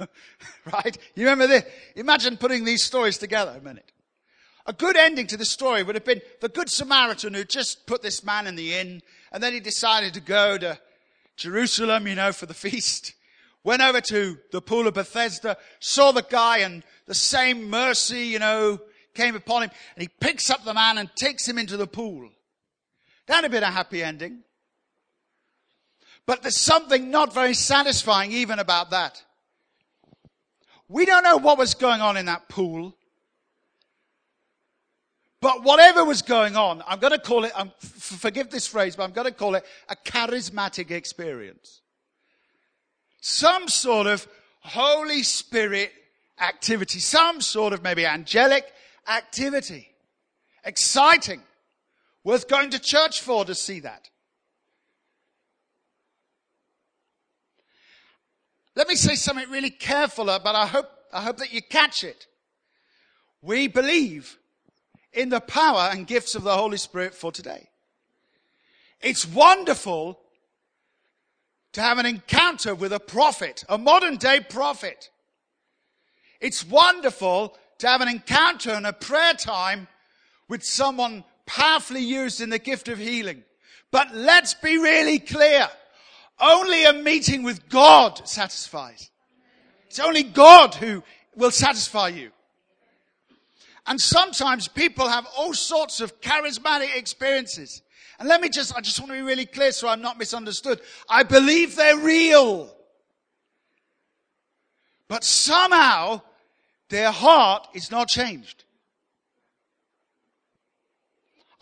right? 0.72 0.96
You 1.14 1.24
remember 1.24 1.46
this? 1.46 1.64
Imagine 1.96 2.36
putting 2.36 2.64
these 2.64 2.82
stories 2.82 3.18
together 3.18 3.54
a 3.56 3.60
minute. 3.62 3.92
A 4.66 4.72
good 4.72 4.96
ending 4.96 5.26
to 5.28 5.36
the 5.36 5.44
story 5.44 5.82
would 5.82 5.94
have 5.94 6.04
been 6.04 6.20
the 6.40 6.48
Good 6.48 6.68
Samaritan 6.68 7.34
who 7.34 7.44
just 7.44 7.86
put 7.86 8.02
this 8.02 8.22
man 8.22 8.46
in 8.46 8.56
the 8.56 8.74
inn 8.74 9.02
and 9.32 9.42
then 9.42 9.52
he 9.52 9.60
decided 9.60 10.14
to 10.14 10.20
go 10.20 10.58
to 10.58 10.78
Jerusalem, 11.36 12.06
you 12.06 12.14
know, 12.14 12.32
for 12.32 12.46
the 12.46 12.54
feast. 12.54 13.14
Went 13.64 13.82
over 13.82 14.00
to 14.00 14.38
the 14.52 14.62
pool 14.62 14.86
of 14.86 14.94
Bethesda, 14.94 15.56
saw 15.80 16.12
the 16.12 16.22
guy 16.22 16.58
and 16.58 16.82
the 17.06 17.14
same 17.14 17.68
mercy, 17.68 18.26
you 18.26 18.38
know, 18.38 18.80
came 19.14 19.34
upon 19.34 19.64
him 19.64 19.70
and 19.96 20.02
he 20.02 20.08
picks 20.20 20.50
up 20.50 20.64
the 20.64 20.74
man 20.74 20.98
and 20.98 21.10
takes 21.16 21.46
him 21.46 21.58
into 21.58 21.76
the 21.76 21.86
pool. 21.86 22.30
That'd 23.26 23.44
have 23.44 23.52
been 23.52 23.62
a 23.62 23.70
happy 23.70 24.02
ending. 24.02 24.42
But 26.26 26.42
there's 26.42 26.56
something 26.56 27.10
not 27.10 27.34
very 27.34 27.54
satisfying 27.54 28.32
even 28.32 28.58
about 28.58 28.90
that. 28.90 29.22
We 30.90 31.06
don't 31.06 31.22
know 31.22 31.36
what 31.36 31.56
was 31.56 31.74
going 31.74 32.00
on 32.00 32.16
in 32.16 32.26
that 32.26 32.48
pool. 32.48 32.96
But 35.40 35.62
whatever 35.62 36.04
was 36.04 36.20
going 36.20 36.56
on, 36.56 36.82
I'm 36.84 36.98
going 36.98 37.12
to 37.12 37.18
call 37.18 37.44
it, 37.44 37.52
um, 37.54 37.70
forgive 37.78 38.50
this 38.50 38.66
phrase, 38.66 38.96
but 38.96 39.04
I'm 39.04 39.12
going 39.12 39.28
to 39.28 39.32
call 39.32 39.54
it 39.54 39.64
a 39.88 39.94
charismatic 39.94 40.90
experience. 40.90 41.80
Some 43.20 43.68
sort 43.68 44.08
of 44.08 44.26
Holy 44.62 45.22
Spirit 45.22 45.92
activity, 46.40 46.98
some 46.98 47.40
sort 47.40 47.72
of 47.72 47.84
maybe 47.84 48.04
angelic 48.04 48.66
activity. 49.08 49.88
Exciting. 50.64 51.40
Worth 52.24 52.48
going 52.48 52.70
to 52.70 52.80
church 52.80 53.20
for 53.20 53.44
to 53.44 53.54
see 53.54 53.78
that. 53.80 54.09
Let 58.80 58.88
me 58.88 58.96
say 58.96 59.14
something 59.14 59.50
really 59.50 59.68
careful, 59.68 60.30
uh, 60.30 60.38
but 60.38 60.54
I 60.54 60.66
hope, 60.66 60.88
I 61.12 61.20
hope 61.20 61.36
that 61.36 61.52
you 61.52 61.60
catch 61.60 62.02
it. 62.02 62.26
We 63.42 63.68
believe 63.68 64.38
in 65.12 65.28
the 65.28 65.38
power 65.38 65.90
and 65.92 66.06
gifts 66.06 66.34
of 66.34 66.44
the 66.44 66.56
Holy 66.56 66.78
Spirit 66.78 67.14
for 67.14 67.30
today. 67.30 67.68
It's 69.02 69.26
wonderful 69.26 70.18
to 71.72 71.82
have 71.82 71.98
an 71.98 72.06
encounter 72.06 72.74
with 72.74 72.94
a 72.94 72.98
prophet, 72.98 73.64
a 73.68 73.76
modern 73.76 74.16
day 74.16 74.40
prophet. 74.40 75.10
It's 76.40 76.66
wonderful 76.66 77.58
to 77.80 77.86
have 77.86 78.00
an 78.00 78.08
encounter 78.08 78.70
and 78.70 78.86
a 78.86 78.94
prayer 78.94 79.34
time 79.34 79.88
with 80.48 80.64
someone 80.64 81.22
powerfully 81.44 82.02
used 82.02 82.40
in 82.40 82.48
the 82.48 82.58
gift 82.58 82.88
of 82.88 82.96
healing. 82.96 83.44
But 83.90 84.14
let's 84.14 84.54
be 84.54 84.78
really 84.78 85.18
clear. 85.18 85.68
Only 86.40 86.84
a 86.84 86.92
meeting 86.92 87.42
with 87.42 87.68
God 87.68 88.26
satisfies. 88.26 89.10
It's 89.86 90.00
only 90.00 90.22
God 90.22 90.74
who 90.74 91.02
will 91.36 91.50
satisfy 91.50 92.08
you. 92.08 92.30
And 93.86 94.00
sometimes 94.00 94.68
people 94.68 95.08
have 95.08 95.26
all 95.36 95.52
sorts 95.52 96.00
of 96.00 96.20
charismatic 96.20 96.96
experiences. 96.96 97.82
And 98.18 98.28
let 98.28 98.40
me 98.40 98.48
just, 98.48 98.76
I 98.76 98.80
just 98.80 99.00
want 99.00 99.10
to 99.10 99.16
be 99.16 99.22
really 99.22 99.46
clear 99.46 99.72
so 99.72 99.88
I'm 99.88 100.02
not 100.02 100.18
misunderstood. 100.18 100.80
I 101.08 101.22
believe 101.22 101.74
they're 101.74 101.98
real. 101.98 102.74
But 105.08 105.24
somehow 105.24 106.22
their 106.88 107.10
heart 107.10 107.66
is 107.74 107.90
not 107.90 108.08
changed. 108.08 108.64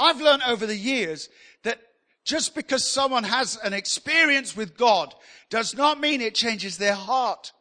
I've 0.00 0.20
learned 0.20 0.42
over 0.46 0.66
the 0.66 0.76
years 0.76 1.28
just 2.28 2.54
because 2.54 2.84
someone 2.84 3.24
has 3.24 3.56
an 3.64 3.72
experience 3.72 4.54
with 4.54 4.76
God 4.76 5.14
does 5.48 5.74
not 5.74 5.98
mean 5.98 6.20
it 6.20 6.34
changes 6.34 6.76
their 6.76 6.94
heart. 6.94 7.52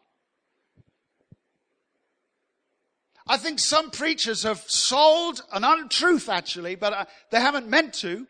I 3.25 3.37
think 3.37 3.59
some 3.59 3.91
preachers 3.91 4.43
have 4.43 4.59
sold 4.67 5.41
an 5.53 5.63
untruth 5.63 6.27
actually, 6.27 6.75
but 6.75 6.91
uh, 6.91 7.05
they 7.31 7.39
haven't 7.39 7.69
meant 7.69 7.93
to. 7.95 8.27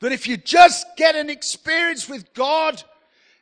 That 0.00 0.12
if 0.12 0.28
you 0.28 0.36
just 0.36 0.86
get 0.98 1.16
an 1.16 1.30
experience 1.30 2.10
with 2.10 2.34
God, 2.34 2.82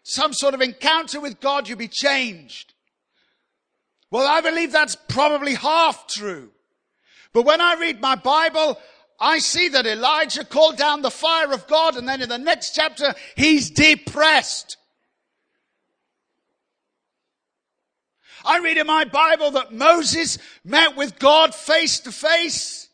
some 0.05 0.33
sort 0.33 0.55
of 0.55 0.61
encounter 0.61 1.21
with 1.21 1.41
God, 1.41 1.69
you'll 1.69 1.77
be 1.77 1.89
changed. 1.89 2.73
Well, 4.13 4.29
I 4.29 4.41
believe 4.43 4.71
that's 4.71 4.97
probably 5.09 5.55
half 5.55 6.07
true. 6.07 6.53
But 7.33 7.43
when 7.43 7.61
I 7.61 7.75
read 7.75 8.01
my 8.01 8.15
Bible, 8.15 8.79
I 9.19 9.39
see 9.39 9.69
that 9.71 9.87
Elijah 9.87 10.45
called 10.45 10.77
down 10.77 11.03
the 11.03 11.11
fire 11.11 11.53
of 11.53 11.67
God 11.67 11.97
and 11.97 12.09
then 12.09 12.23
in 12.23 12.29
the 12.29 12.39
next 12.39 12.75
chapter, 12.75 13.15
he's 13.35 13.71
depressed. 13.71 14.77
I 18.45 18.59
read 18.59 18.77
in 18.77 18.87
my 18.87 19.05
Bible 19.05 19.53
that 19.53 19.73
Moses 19.73 20.39
met 20.65 20.97
with 20.97 21.19
God 21.19 21.55
face 21.55 22.01
to 22.01 22.13
face. 22.13 22.89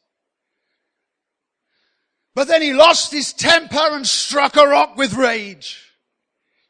But 2.35 2.49
then 2.49 2.63
he 2.63 2.73
lost 2.73 3.13
his 3.13 3.33
temper 3.33 3.77
and 3.79 4.07
struck 4.07 4.57
a 4.57 4.67
rock 4.67 4.97
with 4.97 5.13
rage. 5.15 5.93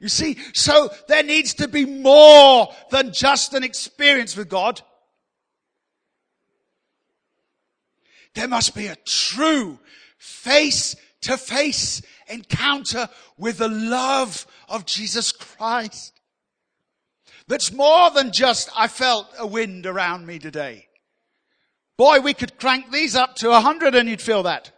You 0.01 0.09
see, 0.09 0.39
so 0.53 0.91
there 1.07 1.23
needs 1.23 1.55
to 1.55 1.69
be 1.69 1.85
more 1.85 2.75
than 2.91 3.13
just 3.13 3.55
an 3.55 3.63
experience 3.63 4.37
with 4.37 4.49
God. 4.49 4.83
There 8.35 8.49
must 8.49 8.75
be 8.75 8.87
a 8.87 8.97
true 8.97 9.79
face 10.19 10.97
to 11.23 11.37
face 11.37 12.03
encounter 12.29 13.09
with 13.37 13.59
the 13.59 13.69
love 13.69 14.47
of 14.69 14.87
Jesus 14.87 15.33
Christ. 15.33 16.19
That's 17.49 17.73
more 17.73 18.11
than 18.11 18.33
just, 18.33 18.71
I 18.77 18.89
felt 18.89 19.29
a 19.39 19.47
wind 19.47 19.87
around 19.87 20.27
me 20.27 20.39
today. 20.39 20.89
Boy, 21.97 22.21
we 22.21 22.35
could 22.35 22.59
crank 22.59 22.91
these 22.91 23.15
up 23.15 23.37
to 23.37 23.51
a 23.51 23.61
hundred 23.61 23.95
and 23.95 24.09
you'd 24.09 24.23
feel 24.23 24.45
that. 24.45 24.71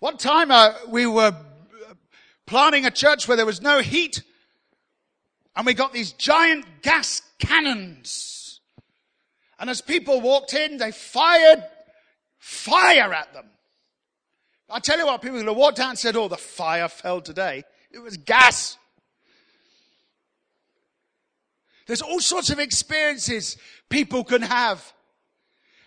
One 0.00 0.16
time 0.16 0.50
uh, 0.50 0.74
we 0.88 1.06
were 1.06 1.34
planning 2.46 2.84
a 2.84 2.90
church 2.90 3.28
where 3.28 3.36
there 3.36 3.46
was 3.46 3.62
no 3.62 3.80
heat 3.80 4.22
and 5.56 5.64
we 5.64 5.74
got 5.74 5.92
these 5.92 6.12
giant 6.12 6.82
gas 6.82 7.22
cannons. 7.38 8.60
And 9.58 9.70
as 9.70 9.80
people 9.80 10.20
walked 10.20 10.52
in, 10.52 10.78
they 10.78 10.90
fired 10.90 11.64
fire 12.44 13.10
at 13.14 13.32
them. 13.32 13.46
I 14.68 14.78
tell 14.78 14.98
you 14.98 15.06
what, 15.06 15.22
people 15.22 15.42
have 15.42 15.56
walked 15.56 15.78
down 15.78 15.90
and 15.90 15.98
said, 15.98 16.14
oh, 16.14 16.28
the 16.28 16.36
fire 16.36 16.88
fell 16.88 17.22
today. 17.22 17.64
It 17.90 18.00
was 18.00 18.18
gas. 18.18 18.76
There's 21.86 22.02
all 22.02 22.20
sorts 22.20 22.50
of 22.50 22.58
experiences 22.58 23.56
people 23.88 24.24
can 24.24 24.42
have. 24.42 24.92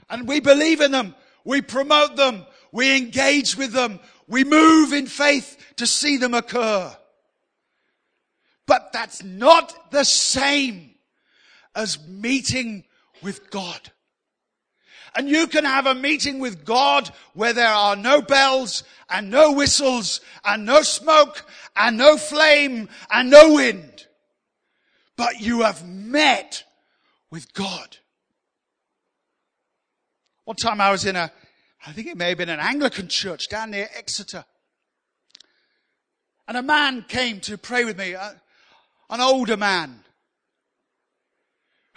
And 0.10 0.28
we 0.28 0.40
believe 0.40 0.82
in 0.82 0.90
them. 0.92 1.14
We 1.46 1.62
promote 1.62 2.16
them. 2.16 2.44
We 2.72 2.98
engage 2.98 3.56
with 3.56 3.72
them. 3.72 4.00
We 4.28 4.44
move 4.44 4.94
in 4.94 5.06
faith 5.06 5.58
to 5.76 5.86
see 5.86 6.18
them 6.18 6.34
occur. 6.34 6.92
But 8.66 8.92
that's 8.94 9.24
not 9.24 9.92
the 9.92 10.06
same 10.06 10.96
as 11.76 12.00
meeting 12.08 12.84
with 13.22 13.52
God. 13.52 13.92
And 15.16 15.30
you 15.30 15.48
can 15.48 15.66
have 15.66 15.86
a 15.86 15.96
meeting 15.96 16.40
with 16.40 16.66
God 16.66 17.10
where 17.34 17.54
there 17.54 17.68
are 17.68 17.96
no 17.96 18.22
bells 18.22 18.84
and 19.10 19.30
no 19.30 19.52
whistles 19.52 20.22
and 20.46 20.66
no 20.66 20.82
smoke 20.82 21.46
and 21.76 21.98
no 21.98 22.18
flame 22.18 22.90
and 23.12 23.30
no 23.30 23.54
wind. 23.54 24.08
But 25.16 25.40
you 25.42 25.62
have 25.62 25.88
met 25.88 26.64
with 27.32 27.54
God. 27.54 27.98
One 30.46 30.56
time 30.56 30.80
I 30.80 30.92
was 30.92 31.06
in 31.06 31.16
a 31.16 31.32
I 31.86 31.94
think 31.94 32.08
it 32.08 32.18
may 32.18 32.30
have 32.30 32.38
been 32.38 32.50
an 32.50 32.60
Anglican 32.60 33.08
church 33.08 33.48
down 33.48 33.72
near 33.72 33.88
Exeter. 33.96 34.44
And 36.48 36.58
a 36.58 36.64
man 36.64 37.06
came 37.08 37.40
to 37.42 37.58
pray 37.58 37.86
with 37.86 37.98
me, 37.98 38.14
an 38.14 39.22
older 39.22 39.58
man, 39.58 40.04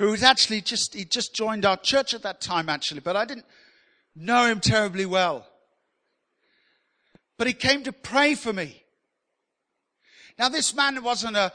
who 0.00 0.10
was 0.10 0.22
actually 0.22 0.62
just, 0.62 0.94
he 0.94 1.04
just 1.04 1.34
joined 1.34 1.66
our 1.66 1.76
church 1.76 2.14
at 2.14 2.22
that 2.22 2.40
time 2.40 2.70
actually, 2.70 3.00
but 3.00 3.16
I 3.16 3.26
didn't 3.26 3.44
know 4.16 4.46
him 4.46 4.58
terribly 4.58 5.04
well. 5.04 5.46
But 7.36 7.48
he 7.48 7.52
came 7.52 7.82
to 7.82 7.92
pray 7.92 8.34
for 8.34 8.50
me. 8.50 8.82
Now 10.38 10.48
this 10.48 10.74
man 10.74 11.02
wasn't 11.02 11.36
a, 11.36 11.52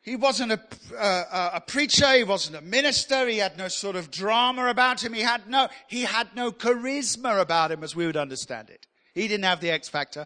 he 0.00 0.16
wasn't 0.16 0.52
a, 0.52 0.60
uh, 0.98 1.50
a 1.52 1.60
preacher. 1.60 2.10
He 2.14 2.24
wasn't 2.24 2.56
a 2.56 2.62
minister. 2.62 3.28
He 3.28 3.36
had 3.36 3.58
no 3.58 3.68
sort 3.68 3.96
of 3.96 4.10
drama 4.10 4.68
about 4.68 5.04
him. 5.04 5.12
He 5.12 5.20
had 5.20 5.46
no, 5.50 5.68
he 5.86 6.04
had 6.04 6.34
no 6.34 6.50
charisma 6.50 7.42
about 7.42 7.70
him 7.70 7.84
as 7.84 7.94
we 7.94 8.06
would 8.06 8.16
understand 8.16 8.70
it. 8.70 8.86
He 9.12 9.28
didn't 9.28 9.44
have 9.44 9.60
the 9.60 9.70
X 9.70 9.86
factor. 9.86 10.24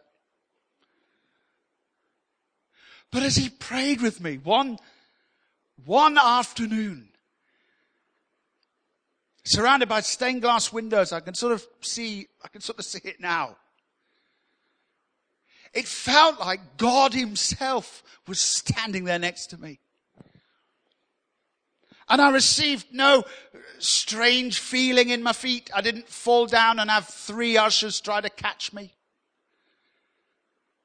But 3.10 3.24
as 3.24 3.34
he 3.34 3.48
prayed 3.48 4.00
with 4.00 4.20
me 4.20 4.38
one, 4.38 4.78
one 5.84 6.18
afternoon, 6.18 7.08
surrounded 9.44 9.88
by 9.88 10.00
stained 10.00 10.42
glass 10.42 10.72
windows, 10.72 11.12
I 11.12 11.20
can 11.20 11.34
sort 11.34 11.52
of 11.52 11.66
see, 11.80 12.28
I 12.44 12.48
can 12.48 12.60
sort 12.60 12.78
of 12.78 12.84
see 12.84 13.00
it 13.04 13.20
now. 13.20 13.56
It 15.72 15.86
felt 15.86 16.38
like 16.38 16.76
God 16.76 17.14
himself 17.14 18.02
was 18.26 18.40
standing 18.40 19.04
there 19.04 19.18
next 19.18 19.46
to 19.48 19.60
me. 19.60 19.80
And 22.08 22.20
I 22.20 22.30
received 22.30 22.86
no 22.92 23.24
strange 23.78 24.58
feeling 24.58 25.08
in 25.08 25.22
my 25.22 25.32
feet. 25.32 25.70
I 25.74 25.80
didn't 25.80 26.08
fall 26.08 26.46
down 26.46 26.78
and 26.78 26.90
have 26.90 27.08
three 27.08 27.56
ushers 27.56 28.00
try 28.00 28.20
to 28.20 28.28
catch 28.28 28.72
me. 28.72 28.92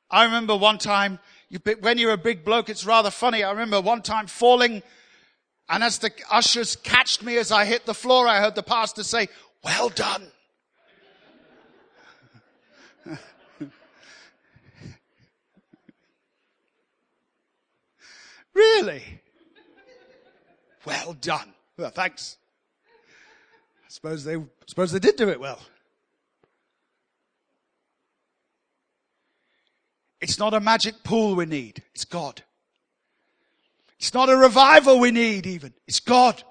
I 0.10 0.24
remember 0.24 0.56
one 0.56 0.78
time, 0.78 1.20
you, 1.50 1.60
when 1.80 1.98
you're 1.98 2.12
a 2.12 2.18
big 2.18 2.44
bloke, 2.44 2.70
it's 2.70 2.86
rather 2.86 3.12
funny. 3.12 3.44
I 3.44 3.52
remember 3.52 3.82
one 3.82 4.02
time 4.02 4.28
falling 4.28 4.84
and 5.70 5.84
as 5.84 5.98
the 6.00 6.12
ushers 6.32 6.76
catched 6.78 7.24
me 7.24 7.38
as 7.38 7.52
I 7.52 7.66
hit 7.66 7.86
the 7.86 7.94
floor, 7.94 8.28
I 8.28 8.40
heard 8.40 8.56
the 8.56 8.64
pastor 8.64 9.04
say, 9.04 9.28
well 9.64 9.90
done. 9.90 10.28
Really? 18.54 19.04
Well 20.84 21.14
done. 21.14 21.54
Well, 21.78 21.92
thanks. 21.92 22.38
I 23.86 23.90
suppose 23.90 24.24
they, 24.24 24.38
suppose 24.66 24.92
they 24.92 24.98
did 24.98 25.16
do 25.16 25.30
it 25.30 25.40
well. 25.40 25.60
It's 30.20 30.40
not 30.40 30.54
a 30.54 30.60
magic 30.60 31.04
pool 31.04 31.36
we 31.36 31.46
need. 31.46 31.84
It's 31.94 32.06
God. 32.06 32.42
It's 34.00 34.14
not 34.14 34.30
a 34.30 34.38
revival 34.38 35.00
we 35.00 35.12
need 35.12 35.46
even. 35.46 35.74
It's 35.88 36.00
God. 36.00 36.44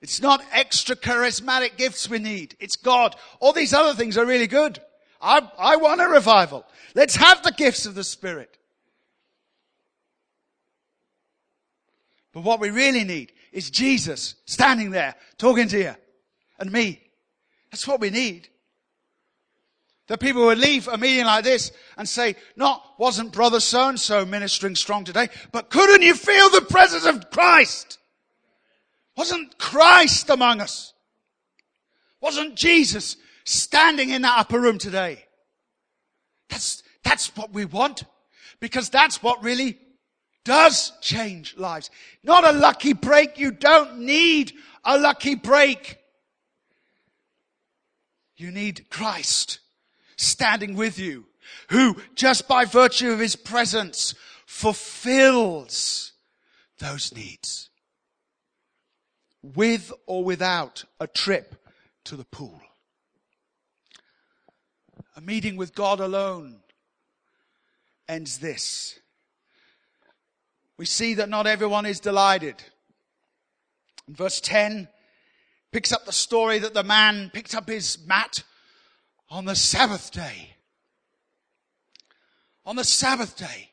It's 0.00 0.20
not 0.20 0.44
extra 0.52 0.96
charismatic 0.96 1.76
gifts 1.76 2.08
we 2.08 2.18
need. 2.18 2.56
It's 2.60 2.76
God. 2.76 3.16
All 3.40 3.52
these 3.52 3.72
other 3.72 3.94
things 3.94 4.18
are 4.18 4.26
really 4.26 4.46
good. 4.46 4.78
I, 5.20 5.48
I 5.58 5.76
want 5.76 6.00
a 6.00 6.06
revival. 6.06 6.66
Let's 6.94 7.16
have 7.16 7.42
the 7.42 7.52
gifts 7.52 7.86
of 7.86 7.94
the 7.94 8.04
Spirit. 8.04 8.58
But 12.32 12.42
what 12.42 12.60
we 12.60 12.70
really 12.70 13.04
need 13.04 13.32
is 13.52 13.70
Jesus 13.70 14.34
standing 14.44 14.90
there 14.90 15.14
talking 15.38 15.68
to 15.68 15.78
you 15.78 15.94
and 16.58 16.70
me. 16.70 17.00
That's 17.70 17.86
what 17.86 18.00
we 18.00 18.10
need. 18.10 18.48
That 20.08 20.20
people 20.20 20.44
would 20.46 20.58
leave 20.58 20.86
a 20.86 20.98
meeting 20.98 21.24
like 21.24 21.44
this 21.44 21.72
and 21.96 22.06
say, 22.06 22.36
not 22.56 22.82
wasn't 22.98 23.32
brother 23.32 23.60
so 23.60 23.88
and 23.88 23.98
so 23.98 24.26
ministering 24.26 24.74
strong 24.74 25.04
today, 25.04 25.28
but 25.50 25.70
couldn't 25.70 26.02
you 26.02 26.14
feel 26.14 26.50
the 26.50 26.60
presence 26.60 27.06
of 27.06 27.30
Christ? 27.30 27.98
Wasn't 29.16 29.56
Christ 29.58 30.28
among 30.28 30.60
us? 30.60 30.92
Wasn't 32.20 32.54
Jesus 32.54 33.16
standing 33.44 34.10
in 34.10 34.22
that 34.22 34.38
upper 34.38 34.60
room 34.60 34.76
today? 34.76 35.24
That's, 36.50 36.82
that's 37.02 37.34
what 37.36 37.52
we 37.52 37.64
want 37.64 38.04
because 38.60 38.90
that's 38.90 39.22
what 39.22 39.42
really 39.42 39.78
does 40.44 40.92
change 41.00 41.56
lives. 41.56 41.90
Not 42.22 42.44
a 42.44 42.52
lucky 42.52 42.92
break. 42.92 43.38
You 43.38 43.52
don't 43.52 44.00
need 44.00 44.52
a 44.84 44.98
lucky 44.98 45.34
break. 45.34 45.96
You 48.36 48.50
need 48.50 48.90
Christ 48.90 49.60
standing 50.26 50.74
with 50.74 50.98
you, 50.98 51.26
who 51.68 51.96
just 52.14 52.48
by 52.48 52.64
virtue 52.64 53.10
of 53.10 53.18
his 53.18 53.36
presence 53.36 54.14
fulfills 54.46 56.12
those 56.78 57.14
needs. 57.14 57.70
With 59.42 59.92
or 60.06 60.24
without 60.24 60.84
a 60.98 61.06
trip 61.06 61.56
to 62.04 62.16
the 62.16 62.24
pool. 62.24 62.60
A 65.16 65.20
meeting 65.20 65.56
with 65.56 65.74
God 65.74 66.00
alone 66.00 66.60
ends 68.08 68.38
this 68.38 68.98
we 70.76 70.86
see 70.86 71.14
that 71.14 71.28
not 71.28 71.46
everyone 71.46 71.86
is 71.86 72.00
delighted. 72.00 72.56
In 74.08 74.14
verse 74.14 74.40
10 74.40 74.88
picks 75.72 75.92
up 75.92 76.04
the 76.04 76.12
story 76.12 76.58
that 76.58 76.74
the 76.74 76.84
man 76.84 77.30
picked 77.32 77.54
up 77.54 77.68
his 77.68 77.98
mat 78.06 78.42
on 79.30 79.44
the 79.44 79.56
Sabbath 79.56 80.10
day. 80.10 80.56
On 82.64 82.76
the 82.76 82.84
Sabbath 82.84 83.36
day. 83.36 83.70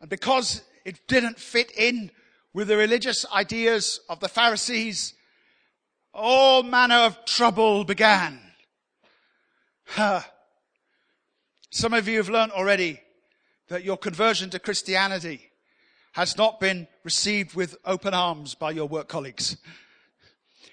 And 0.00 0.10
because 0.10 0.62
it 0.84 1.06
didn't 1.06 1.38
fit 1.38 1.70
in 1.76 2.10
with 2.52 2.68
the 2.68 2.76
religious 2.76 3.24
ideas 3.32 4.00
of 4.08 4.20
the 4.20 4.28
Pharisees, 4.28 5.14
all 6.12 6.62
manner 6.62 6.96
of 6.96 7.24
trouble 7.24 7.84
began. 7.84 8.38
Some 11.70 11.94
of 11.94 12.08
you 12.08 12.18
have 12.18 12.28
learned 12.28 12.52
already 12.52 13.00
that 13.68 13.84
your 13.84 13.96
conversion 13.96 14.50
to 14.50 14.58
Christianity 14.58 15.50
has 16.12 16.36
not 16.36 16.60
been 16.60 16.86
received 17.04 17.54
with 17.54 17.76
open 17.86 18.12
arms 18.12 18.54
by 18.54 18.70
your 18.70 18.86
work 18.86 19.08
colleagues. 19.08 19.56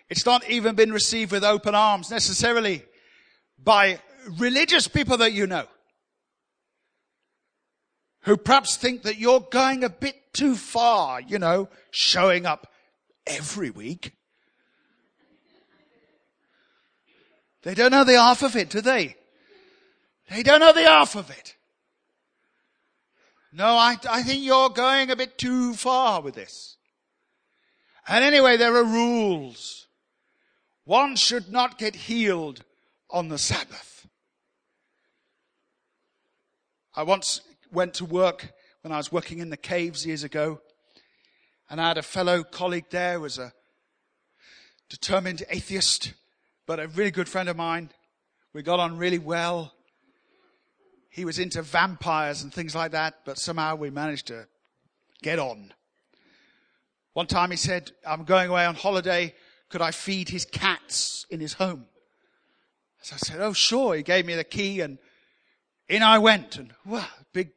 It's 0.10 0.26
not 0.26 0.50
even 0.50 0.76
been 0.76 0.92
received 0.92 1.32
with 1.32 1.46
open 1.46 1.76
arms 1.76 2.12
necessarily 2.12 2.84
by 3.64 4.00
religious 4.38 4.88
people 4.88 5.18
that 5.18 5.34
you 5.34 5.48
know 5.48 5.66
who 8.24 8.38
perhaps 8.38 8.76
think 8.78 9.04
that 9.04 9.18
you're 9.18 9.40
going 9.40 9.84
a 9.84 9.90
bit 9.90 10.34
too 10.34 10.56
far, 10.56 11.22
you 11.22 11.40
know, 11.40 11.70
showing 11.92 12.46
up 12.46 12.68
every 13.26 13.70
week. 13.70 14.14
They 17.64 17.74
don't 17.74 17.92
know 17.92 18.04
the 18.04 18.20
half 18.20 18.44
of 18.44 18.56
it, 18.56 18.70
do 18.70 18.82
they? 18.82 19.16
They 20.30 20.44
don't 20.44 20.60
know 20.60 20.74
the 20.74 20.84
half 20.84 21.16
of 21.16 21.30
it. 21.30 21.56
No, 23.52 23.66
I, 23.66 23.98
I 24.10 24.22
think 24.22 24.44
you're 24.44 24.70
going 24.70 25.10
a 25.10 25.16
bit 25.16 25.38
too 25.38 25.74
far 25.74 26.22
with 26.22 26.36
this. 26.36 26.78
And 28.08 28.24
anyway, 28.24 28.58
there 28.58 28.76
are 28.76 28.84
rules. 28.84 29.88
One 30.86 31.16
should 31.16 31.52
not 31.52 31.78
get 31.78 31.96
healed 31.96 32.64
on 33.10 33.30
the 33.30 33.38
Sabbath. 33.38 34.08
I 36.96 37.04
once 37.04 37.42
went 37.72 37.94
to 37.96 38.06
work 38.06 38.52
when 38.82 38.92
I 38.92 38.98
was 38.98 39.12
working 39.12 39.40
in 39.40 39.50
the 39.50 39.58
caves 39.58 40.06
years 40.06 40.24
ago, 40.24 40.62
and 41.70 41.80
I 41.80 41.88
had 41.90 41.98
a 41.98 42.04
fellow 42.04 42.44
colleague 42.44 42.90
there 42.90 43.16
who 43.16 43.22
was 43.22 43.38
a 43.38 43.54
determined 44.90 45.44
atheist, 45.50 46.14
but 46.66 46.80
a 46.80 46.88
really 46.88 47.12
good 47.12 47.30
friend 47.30 47.48
of 47.48 47.56
mine. 47.56 47.92
We 48.54 48.64
got 48.64 48.80
on 48.80 48.98
really 48.98 49.20
well. 49.20 49.74
He 51.10 51.26
was 51.26 51.40
into 51.40 51.62
vampires 51.62 52.42
and 52.42 52.54
things 52.54 52.76
like 52.76 52.92
that, 52.92 53.20
but 53.26 53.38
somehow 53.38 53.76
we 53.76 53.90
managed 53.90 54.28
to 54.28 54.48
get 55.22 55.40
on. 55.40 55.74
One 57.14 57.28
time 57.28 57.52
he 57.52 57.58
said, 57.58 57.92
I'm 58.06 58.24
going 58.24 58.50
away 58.50 58.66
on 58.66 58.76
holiday. 58.76 59.36
Could 59.70 59.82
I 59.82 59.92
feed 59.92 60.30
his 60.30 60.46
cats 60.46 61.26
in 61.30 61.40
his 61.40 61.54
home? 61.54 61.86
So 63.02 63.16
I 63.16 63.18
said, 63.18 63.42
Oh, 63.42 63.54
sure. 63.54 63.96
He 63.96 64.04
gave 64.04 64.26
me 64.26 64.36
the 64.36 64.44
key 64.44 64.82
and 64.82 64.98
in 65.88 66.04
I 66.04 66.20
went 66.20 66.58
and 66.58 66.74
wow, 66.86 67.08
big, 67.34 67.50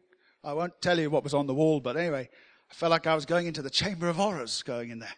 I 0.43 0.53
won't 0.55 0.81
tell 0.81 0.99
you 0.99 1.11
what 1.11 1.25
was 1.25 1.35
on 1.35 1.47
the 1.47 1.55
wall, 1.55 1.81
but 1.81 1.97
anyway, 1.97 2.29
I 2.71 2.75
felt 2.75 2.91
like 2.91 3.07
I 3.07 3.15
was 3.15 3.27
going 3.27 3.47
into 3.47 3.63
the 3.63 3.71
chamber 3.71 4.09
of 4.09 4.17
horrors 4.17 4.63
going 4.63 4.91
in 4.91 4.99
there. 4.99 5.15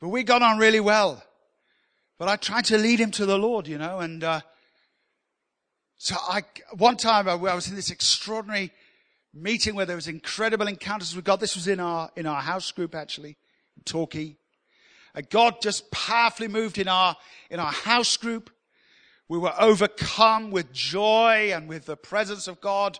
But 0.00 0.08
we 0.08 0.22
got 0.22 0.42
on 0.42 0.58
really 0.58 0.80
well. 0.80 1.22
But 2.18 2.28
I 2.28 2.36
tried 2.36 2.66
to 2.66 2.78
lead 2.78 3.00
him 3.00 3.10
to 3.12 3.26
the 3.26 3.38
Lord, 3.38 3.66
you 3.66 3.78
know, 3.78 4.00
and, 4.00 4.22
uh, 4.22 4.40
so 5.96 6.16
I, 6.16 6.42
one 6.76 6.96
time 6.96 7.28
I 7.28 7.34
was 7.34 7.68
in 7.68 7.76
this 7.76 7.90
extraordinary 7.90 8.72
meeting 9.32 9.74
where 9.74 9.86
there 9.86 9.96
was 9.96 10.06
incredible 10.06 10.68
encounters 10.68 11.16
with 11.16 11.24
God. 11.24 11.40
This 11.40 11.54
was 11.54 11.66
in 11.66 11.80
our, 11.80 12.10
in 12.14 12.26
our 12.26 12.42
house 12.42 12.70
group 12.72 12.94
actually, 12.94 13.38
in 13.76 13.82
Torquay. 13.84 14.36
And 15.14 15.30
God 15.30 15.62
just 15.62 15.90
powerfully 15.90 16.48
moved 16.48 16.78
in 16.78 16.88
our, 16.88 17.16
in 17.50 17.60
our 17.60 17.72
house 17.72 18.16
group. 18.16 18.50
We 19.28 19.38
were 19.38 19.54
overcome 19.58 20.50
with 20.50 20.72
joy 20.72 21.50
and 21.54 21.68
with 21.68 21.86
the 21.86 21.96
presence 21.96 22.46
of 22.46 22.60
God. 22.60 22.98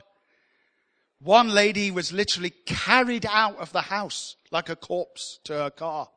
One 1.21 1.49
lady 1.49 1.91
was 1.91 2.13
literally 2.13 2.51
carried 2.67 3.27
out 3.27 3.59
of 3.59 3.73
the 3.73 3.83
house 3.83 4.37
like 4.51 4.69
a 4.69 4.77
corpse 4.77 5.39
to 5.45 5.55
her 5.55 5.71
car. 5.71 6.09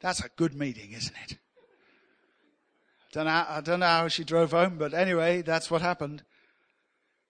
That's 0.00 0.24
a 0.24 0.28
good 0.36 0.54
meeting, 0.54 0.92
isn't 0.92 1.16
it? 1.24 1.36
Don't 3.12 3.26
know, 3.26 3.44
I 3.48 3.60
don't 3.60 3.80
know 3.80 3.86
how 3.86 4.08
she 4.08 4.24
drove 4.24 4.52
home, 4.52 4.76
but 4.78 4.94
anyway, 4.94 5.42
that's 5.42 5.70
what 5.70 5.82
happened. 5.82 6.22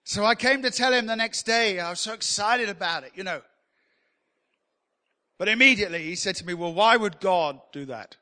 So 0.03 0.23
I 0.23 0.35
came 0.35 0.61
to 0.61 0.71
tell 0.71 0.93
him 0.93 1.07
the 1.07 1.15
next 1.15 1.43
day. 1.43 1.79
I 1.79 1.89
was 1.89 1.99
so 1.99 2.13
excited 2.13 2.69
about 2.69 3.03
it, 3.03 3.11
you 3.15 3.23
know. 3.23 3.41
But 5.37 5.47
immediately 5.47 6.03
he 6.03 6.15
said 6.15 6.35
to 6.35 6.45
me, 6.45 6.53
well, 6.53 6.73
why 6.73 6.97
would 6.97 7.19
God 7.19 7.59
do 7.71 7.85
that? 7.85 8.17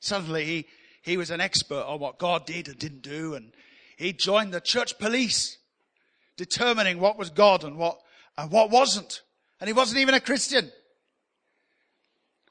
Suddenly 0.00 0.44
he, 0.44 0.66
he 1.06 1.16
was 1.16 1.30
an 1.30 1.40
expert 1.40 1.84
on 1.86 2.00
what 2.00 2.18
God 2.18 2.46
did 2.46 2.66
and 2.66 2.76
didn't 2.80 3.02
do. 3.02 3.34
And 3.36 3.52
he 3.96 4.12
joined 4.12 4.52
the 4.52 4.60
church 4.60 4.98
police, 4.98 5.56
determining 6.36 6.98
what 6.98 7.16
was 7.16 7.30
God 7.30 7.62
and 7.62 7.78
what, 7.78 8.00
and 8.36 8.50
what 8.50 8.70
wasn't. 8.70 9.22
And 9.60 9.68
he 9.68 9.72
wasn't 9.72 10.00
even 10.00 10.14
a 10.14 10.20
Christian. 10.20 10.72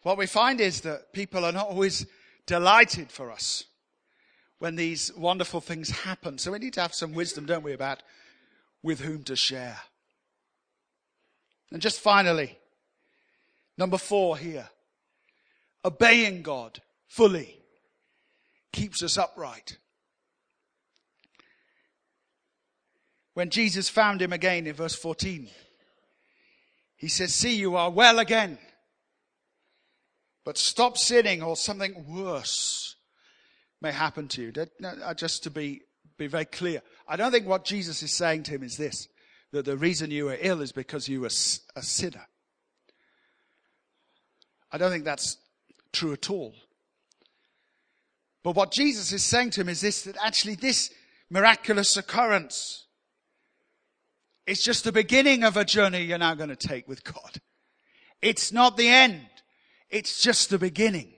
What 0.04 0.18
we 0.18 0.26
find 0.26 0.62
is 0.62 0.82
that 0.82 1.12
people 1.12 1.44
are 1.44 1.52
not 1.52 1.68
always 1.68 2.06
delighted 2.46 3.12
for 3.12 3.30
us 3.30 3.66
when 4.60 4.78
these 4.78 5.12
wonderful 5.18 5.60
things 5.60 5.90
happen. 5.90 6.38
So 6.38 6.54
we 6.54 6.60
need 6.60 6.76
to 6.76 6.82
have 6.82 6.94
some 6.94 7.14
wisdom, 7.14 7.46
don't 7.46 7.64
we, 7.64 7.74
about 7.74 8.04
with 8.82 9.02
whom 9.02 9.24
to 9.24 9.36
share. 9.36 9.80
And 11.74 11.82
just 11.82 12.00
finally, 12.00 12.58
number 13.78 13.98
four 13.98 14.38
here, 14.38 14.70
obeying 15.84 16.42
God 16.42 16.80
fully 17.10 17.60
keeps 18.76 19.02
us 19.02 19.18
upright. 19.18 19.78
When 23.34 23.50
Jesus 23.50 23.90
found 23.90 24.22
him 24.22 24.34
again 24.34 24.68
in 24.68 24.74
verse 24.74 24.96
14, 24.96 25.48
he 26.98 27.08
says, 27.08 27.34
see, 27.34 27.56
you 27.56 27.76
are 27.76 27.90
well 27.90 28.20
again, 28.20 28.58
but 30.44 30.58
stop 30.58 30.98
sinning 30.98 31.42
or 31.42 31.56
something 31.56 32.06
worse 32.08 32.96
may 33.82 33.92
happen 33.92 34.28
to 34.30 34.42
you. 34.42 34.54
Uh, 34.84 35.14
just 35.14 35.44
to 35.44 35.50
be, 35.50 35.82
be 36.18 36.28
very 36.28 36.46
clear, 36.46 36.82
I 37.08 37.16
don't 37.16 37.32
think 37.32 37.48
what 37.48 37.66
Jesus 37.66 38.04
is 38.04 38.12
saying 38.12 38.44
to 38.44 38.52
him 38.52 38.64
is 38.64 38.78
this 38.78 39.08
that 39.52 39.64
the 39.64 39.78
reason 39.78 40.12
you 40.12 40.28
are 40.28 40.38
ill 40.42 40.62
is 40.62 40.74
because 40.74 41.08
you 41.08 41.24
are 41.24 41.28
a 41.28 41.82
sinner. 41.82 42.28
I 44.70 44.78
don't 44.78 44.92
think 44.92 45.06
that's 45.06 45.38
true 45.94 46.12
at 46.12 46.30
all. 46.30 46.54
But 48.46 48.56
what 48.56 48.72
Jesus 48.72 49.12
is 49.12 49.24
saying 49.24 49.50
to 49.52 49.62
him 49.62 49.70
is 49.70 49.82
this 49.82 50.04
that 50.04 50.18
actually 50.24 50.54
this 50.54 50.92
miraculous 51.32 51.98
occurrence 51.98 52.86
is 54.46 54.62
just 54.62 54.84
the 54.84 54.92
beginning 54.92 55.44
of 55.44 55.58
a 55.58 55.66
journey 55.66 56.04
you're 56.04 56.20
now 56.20 56.36
going 56.36 56.52
to 56.52 56.56
take 56.56 56.88
with 56.88 57.04
God. 57.04 57.42
It's 58.22 58.52
not 58.52 58.78
the 58.78 58.88
end. 58.88 59.26
It's 59.90 60.22
just 60.22 60.52
the 60.52 60.60
beginning. 60.60 61.12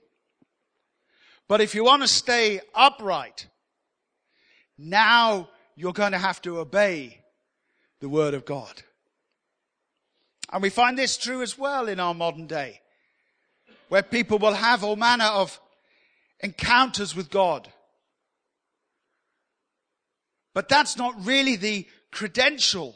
But 1.49 1.59
if 1.59 1.75
you 1.75 1.83
want 1.83 2.01
to 2.03 2.07
stay 2.07 2.61
upright, 2.73 3.49
now 4.77 5.49
you're 5.75 5.91
going 5.91 6.13
to 6.13 6.17
have 6.17 6.41
to 6.43 6.59
obey 6.59 7.25
the 7.99 8.07
word 8.07 8.35
of 8.35 8.45
God. 8.45 8.83
And 10.53 10.63
we 10.63 10.69
find 10.69 10.97
this 10.97 11.17
true 11.17 11.41
as 11.41 11.57
well 11.57 11.89
in 11.89 11.99
our 11.99 12.13
modern 12.13 12.47
day, 12.47 12.79
where 13.89 14.01
people 14.01 14.39
will 14.39 14.53
have 14.53 14.81
all 14.85 14.95
manner 14.95 15.25
of 15.25 15.59
encounters 16.41 17.15
with 17.15 17.29
God. 17.29 17.71
But 20.53 20.69
that's 20.69 20.97
not 20.97 21.25
really 21.25 21.55
the 21.55 21.87
credential 22.11 22.95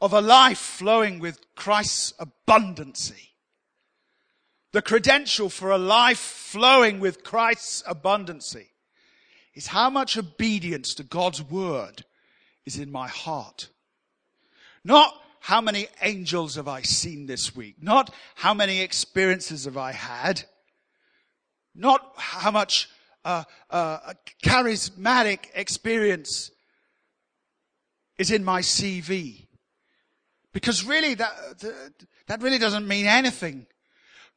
of 0.00 0.12
a 0.12 0.20
life 0.20 0.58
flowing 0.58 1.20
with 1.20 1.38
Christ's 1.54 2.12
abundancy. 2.18 3.30
The 4.72 4.82
credential 4.82 5.48
for 5.48 5.70
a 5.70 5.78
life 5.78 6.18
flowing 6.18 6.98
with 6.98 7.24
Christ's 7.24 7.82
abundancy 7.82 8.68
is 9.54 9.68
how 9.68 9.90
much 9.90 10.16
obedience 10.16 10.94
to 10.94 11.02
God's 11.02 11.42
word 11.42 12.04
is 12.64 12.78
in 12.78 12.90
my 12.90 13.08
heart. 13.08 13.68
Not 14.84 15.14
how 15.40 15.60
many 15.60 15.88
angels 16.00 16.56
have 16.56 16.68
I 16.68 16.82
seen 16.82 17.26
this 17.26 17.54
week? 17.54 17.76
Not 17.80 18.12
how 18.34 18.54
many 18.54 18.80
experiences 18.80 19.64
have 19.66 19.76
I 19.76 19.92
had? 19.92 20.44
Not 21.74 22.12
how 22.16 22.50
much 22.50 22.88
uh, 23.24 23.44
uh, 23.70 24.14
charismatic 24.44 25.46
experience 25.54 26.50
is 28.18 28.30
in 28.30 28.44
my 28.44 28.60
CV. 28.60 29.46
Because 30.52 30.84
really 30.84 31.14
that, 31.14 31.32
that 32.26 32.42
really 32.42 32.58
doesn't 32.58 32.86
mean 32.86 33.06
anything 33.06 33.66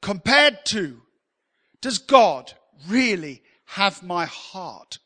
compared 0.02 0.66
to, 0.66 1.02
does 1.82 1.98
God 1.98 2.54
really 2.88 3.42
have 3.66 4.02
my 4.02 4.26
heart? 4.26 5.00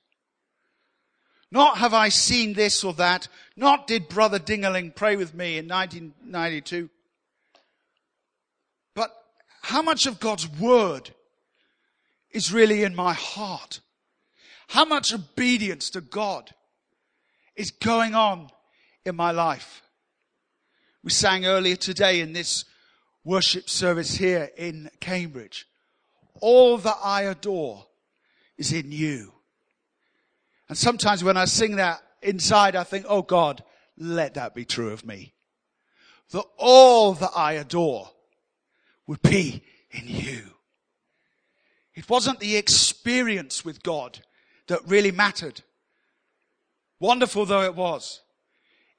Not 1.51 1.79
have 1.79 1.93
I 1.93 2.09
seen 2.09 2.53
this 2.53 2.83
or 2.83 2.93
that. 2.93 3.27
Not 3.55 3.87
did 3.87 4.07
Brother 4.07 4.39
Dingerling 4.39 4.95
pray 4.95 5.15
with 5.15 5.33
me 5.33 5.57
in 5.57 5.67
1992. 5.67 6.89
But 8.93 9.11
how 9.63 9.81
much 9.81 10.05
of 10.05 10.19
God's 10.19 10.47
word 10.47 11.09
is 12.31 12.53
really 12.53 12.83
in 12.83 12.95
my 12.95 13.13
heart? 13.13 13.79
How 14.69 14.85
much 14.85 15.13
obedience 15.13 15.89
to 15.91 16.01
God 16.01 16.51
is 17.55 17.71
going 17.71 18.13
on 18.15 18.49
in 19.05 19.15
my 19.15 19.31
life? 19.31 19.81
We 21.03 21.11
sang 21.11 21.45
earlier 21.45 21.75
today 21.75 22.19
in 22.19 22.33
this 22.33 22.65
worship 23.23 23.69
service 23.69 24.15
here 24.15 24.51
in 24.57 24.89
Cambridge. 24.99 25.65
All 26.41 26.77
that 26.77 26.97
I 27.03 27.23
adore 27.23 27.85
is 28.57 28.71
in 28.73 28.91
you. 28.91 29.33
And 30.67 30.77
sometimes 30.77 31.23
when 31.23 31.37
I 31.37 31.45
sing 31.45 31.77
that 31.77 32.01
inside, 32.21 32.75
I 32.75 32.83
think, 32.83 33.05
oh 33.09 33.21
God, 33.21 33.63
let 33.97 34.35
that 34.35 34.53
be 34.53 34.65
true 34.65 34.91
of 34.91 35.05
me. 35.05 35.33
That 36.31 36.45
all 36.57 37.13
that 37.13 37.31
I 37.35 37.53
adore 37.53 38.11
would 39.07 39.21
be 39.21 39.63
in 39.91 40.03
you. 40.07 40.43
It 41.99 42.09
wasn't 42.09 42.39
the 42.39 42.55
experience 42.55 43.65
with 43.65 43.83
God 43.83 44.19
that 44.67 44.79
really 44.88 45.12
mattered. 45.12 45.63
Wonderful 47.01 47.45
though 47.45 47.63
it 47.63 47.75
was, 47.75 48.21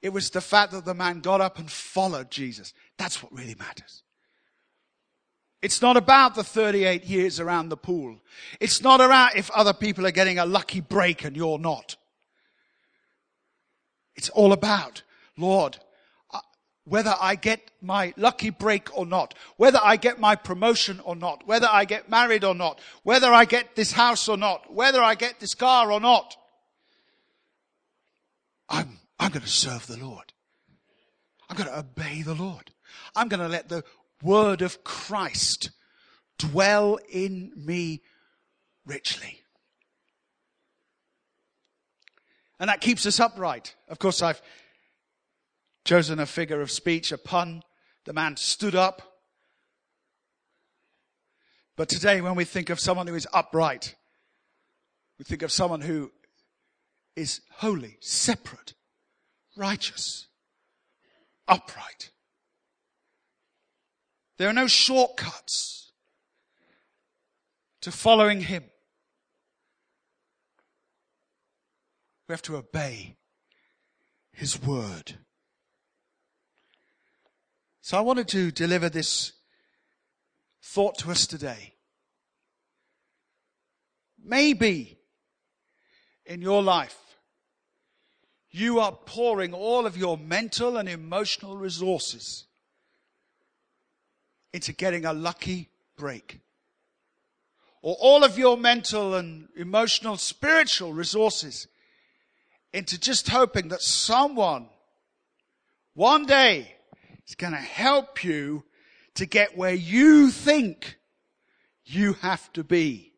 it 0.03 0.09
was 0.09 0.29
the 0.29 0.39
fact 0.39 0.71
that 0.71 0.85
the 0.85 0.93
man 0.93 1.19
got 1.19 1.41
up 1.41 1.57
and 1.57 1.69
followed 1.69 2.29
Jesus. 2.29 2.75
That's 2.99 3.23
what 3.23 3.33
really 3.33 3.55
matters. 3.55 4.03
It's 5.63 5.81
not 5.81 5.97
about 5.97 6.35
the 6.35 6.43
38 6.43 7.03
years 7.05 7.39
around 7.39 7.69
the 7.69 7.77
pool. 7.77 8.21
It's 8.59 8.83
not 8.83 9.01
about 9.01 9.35
if 9.35 9.49
other 9.49 9.73
people 9.73 10.05
are 10.05 10.11
getting 10.11 10.37
a 10.37 10.45
lucky 10.45 10.79
break 10.79 11.23
and 11.23 11.35
you're 11.35 11.57
not. 11.57 11.95
It's 14.15 14.29
all 14.29 14.53
about, 14.53 15.01
Lord, 15.37 15.79
whether 16.85 17.13
I 17.19 17.35
get 17.35 17.71
my 17.81 18.13
lucky 18.17 18.49
break 18.49 18.95
or 18.97 19.05
not, 19.05 19.35
whether 19.57 19.79
I 19.81 19.97
get 19.97 20.19
my 20.19 20.35
promotion 20.35 20.99
or 21.01 21.15
not, 21.15 21.45
whether 21.47 21.67
I 21.71 21.85
get 21.85 22.09
married 22.09 22.43
or 22.43 22.55
not, 22.55 22.79
whether 23.03 23.31
I 23.31 23.45
get 23.45 23.75
this 23.75 23.91
house 23.91 24.27
or 24.27 24.37
not, 24.37 24.73
whether 24.73 25.01
I 25.01 25.15
get 25.15 25.39
this 25.39 25.53
car 25.53 25.91
or 25.91 25.99
not, 25.99 26.35
I'm, 28.67 28.99
I'm 29.19 29.31
going 29.31 29.43
to 29.43 29.49
serve 29.49 29.85
the 29.87 29.97
Lord. 29.97 30.33
I'm 31.49 31.57
going 31.57 31.69
to 31.69 31.79
obey 31.79 32.21
the 32.21 32.33
Lord. 32.33 32.71
I'm 33.15 33.27
going 33.27 33.41
to 33.41 33.47
let 33.47 33.69
the 33.69 33.83
word 34.23 34.61
of 34.61 34.83
Christ 34.83 35.71
dwell 36.37 36.97
in 37.11 37.51
me 37.55 38.01
richly. 38.85 39.41
And 42.59 42.69
that 42.69 42.81
keeps 42.81 43.05
us 43.05 43.19
upright. 43.19 43.75
Of 43.89 43.99
course, 43.99 44.21
I've 44.21 44.41
chosen 45.85 46.19
a 46.19 46.25
figure 46.25 46.61
of 46.61 46.71
speech, 46.71 47.11
a 47.11 47.17
pun. 47.17 47.63
The 48.05 48.13
man 48.13 48.37
stood 48.37 48.75
up. 48.75 49.01
But 51.75 51.89
today, 51.89 52.21
when 52.21 52.35
we 52.35 52.45
think 52.45 52.69
of 52.69 52.79
someone 52.79 53.07
who 53.07 53.15
is 53.15 53.27
upright, 53.33 53.95
we 55.17 55.25
think 55.25 55.41
of 55.41 55.51
someone 55.51 55.81
who 55.81 56.11
is 57.15 57.41
holy, 57.57 57.97
separate, 58.01 58.73
righteous, 59.55 60.27
upright. 61.47 62.11
There 64.37 64.49
are 64.49 64.53
no 64.53 64.67
shortcuts 64.67 65.91
to 67.81 67.91
following 67.91 68.41
Him. 68.41 68.63
We 72.27 72.33
have 72.33 72.41
to 72.43 72.57
obey 72.57 73.17
His 74.31 74.61
word. 74.61 75.17
So 77.81 77.97
I 77.97 78.01
wanted 78.01 78.27
to 78.29 78.51
deliver 78.51 78.89
this 78.89 79.33
thought 80.61 80.99
to 80.99 81.09
us 81.09 81.25
today. 81.25 81.73
Maybe 84.23 84.99
in 86.25 86.43
your 86.43 86.61
life, 86.61 86.97
you 88.51 88.79
are 88.79 88.91
pouring 88.91 89.53
all 89.53 89.87
of 89.87 89.97
your 89.97 90.15
mental 90.15 90.77
and 90.77 90.87
emotional 90.87 91.57
resources 91.57 92.45
into 94.53 94.73
getting 94.73 95.05
a 95.05 95.13
lucky 95.13 95.69
break. 95.97 96.39
Or 97.81 97.95
all 97.99 98.23
of 98.23 98.37
your 98.37 98.57
mental 98.57 99.15
and 99.15 99.47
emotional, 99.55 100.17
spiritual 100.17 100.93
resources 100.93 101.67
into 102.71 102.99
just 102.99 103.29
hoping 103.29 103.69
that 103.69 103.81
someone 103.81 104.67
one 105.95 106.27
day 106.27 106.75
is 107.27 107.35
going 107.35 107.53
to 107.53 107.59
help 107.59 108.23
you 108.23 108.63
to 109.15 109.25
get 109.25 109.57
where 109.57 109.73
you 109.73 110.29
think 110.31 110.97
you 111.85 112.13
have 112.13 112.51
to 112.53 112.63
be. 112.63 113.13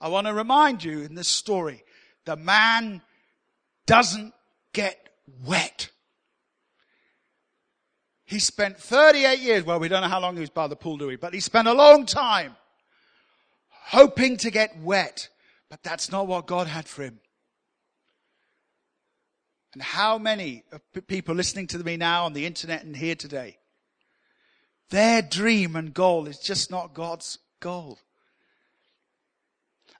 I 0.00 0.08
want 0.08 0.26
to 0.26 0.34
remind 0.34 0.84
you 0.84 1.00
in 1.00 1.14
this 1.14 1.28
story, 1.28 1.84
the 2.24 2.36
man 2.36 3.02
doesn't 3.86 4.34
get 4.72 5.08
wet. 5.44 5.90
He 8.24 8.38
spent 8.38 8.78
38 8.78 9.38
years, 9.38 9.64
well, 9.64 9.78
we 9.78 9.88
don't 9.88 10.02
know 10.02 10.08
how 10.08 10.20
long 10.20 10.34
he 10.34 10.40
was 10.40 10.50
by 10.50 10.66
the 10.66 10.76
pool, 10.76 10.96
do 10.96 11.06
we? 11.06 11.16
But 11.16 11.34
he 11.34 11.40
spent 11.40 11.68
a 11.68 11.72
long 11.72 12.06
time 12.06 12.56
hoping 13.68 14.36
to 14.38 14.50
get 14.50 14.78
wet. 14.80 15.28
But 15.68 15.82
that's 15.82 16.10
not 16.10 16.26
what 16.26 16.46
God 16.46 16.66
had 16.66 16.88
for 16.88 17.02
him. 17.02 17.20
And 19.74 19.82
how 19.82 20.18
many 20.18 20.62
people 21.08 21.34
listening 21.34 21.66
to 21.68 21.78
me 21.78 21.96
now 21.96 22.24
on 22.24 22.32
the 22.32 22.46
internet 22.46 22.84
and 22.84 22.96
here 22.96 23.16
today, 23.16 23.58
their 24.90 25.20
dream 25.20 25.74
and 25.74 25.92
goal 25.92 26.28
is 26.28 26.38
just 26.38 26.70
not 26.70 26.94
God's 26.94 27.38
goal. 27.58 27.98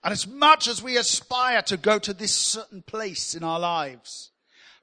And 0.04 0.12
as 0.12 0.26
much 0.26 0.68
as 0.68 0.82
we 0.82 0.96
aspire 0.96 1.62
to 1.62 1.76
go 1.76 1.98
to 1.98 2.14
this 2.14 2.34
certain 2.34 2.82
place 2.82 3.34
in 3.34 3.42
our 3.42 3.58
lives, 3.58 4.30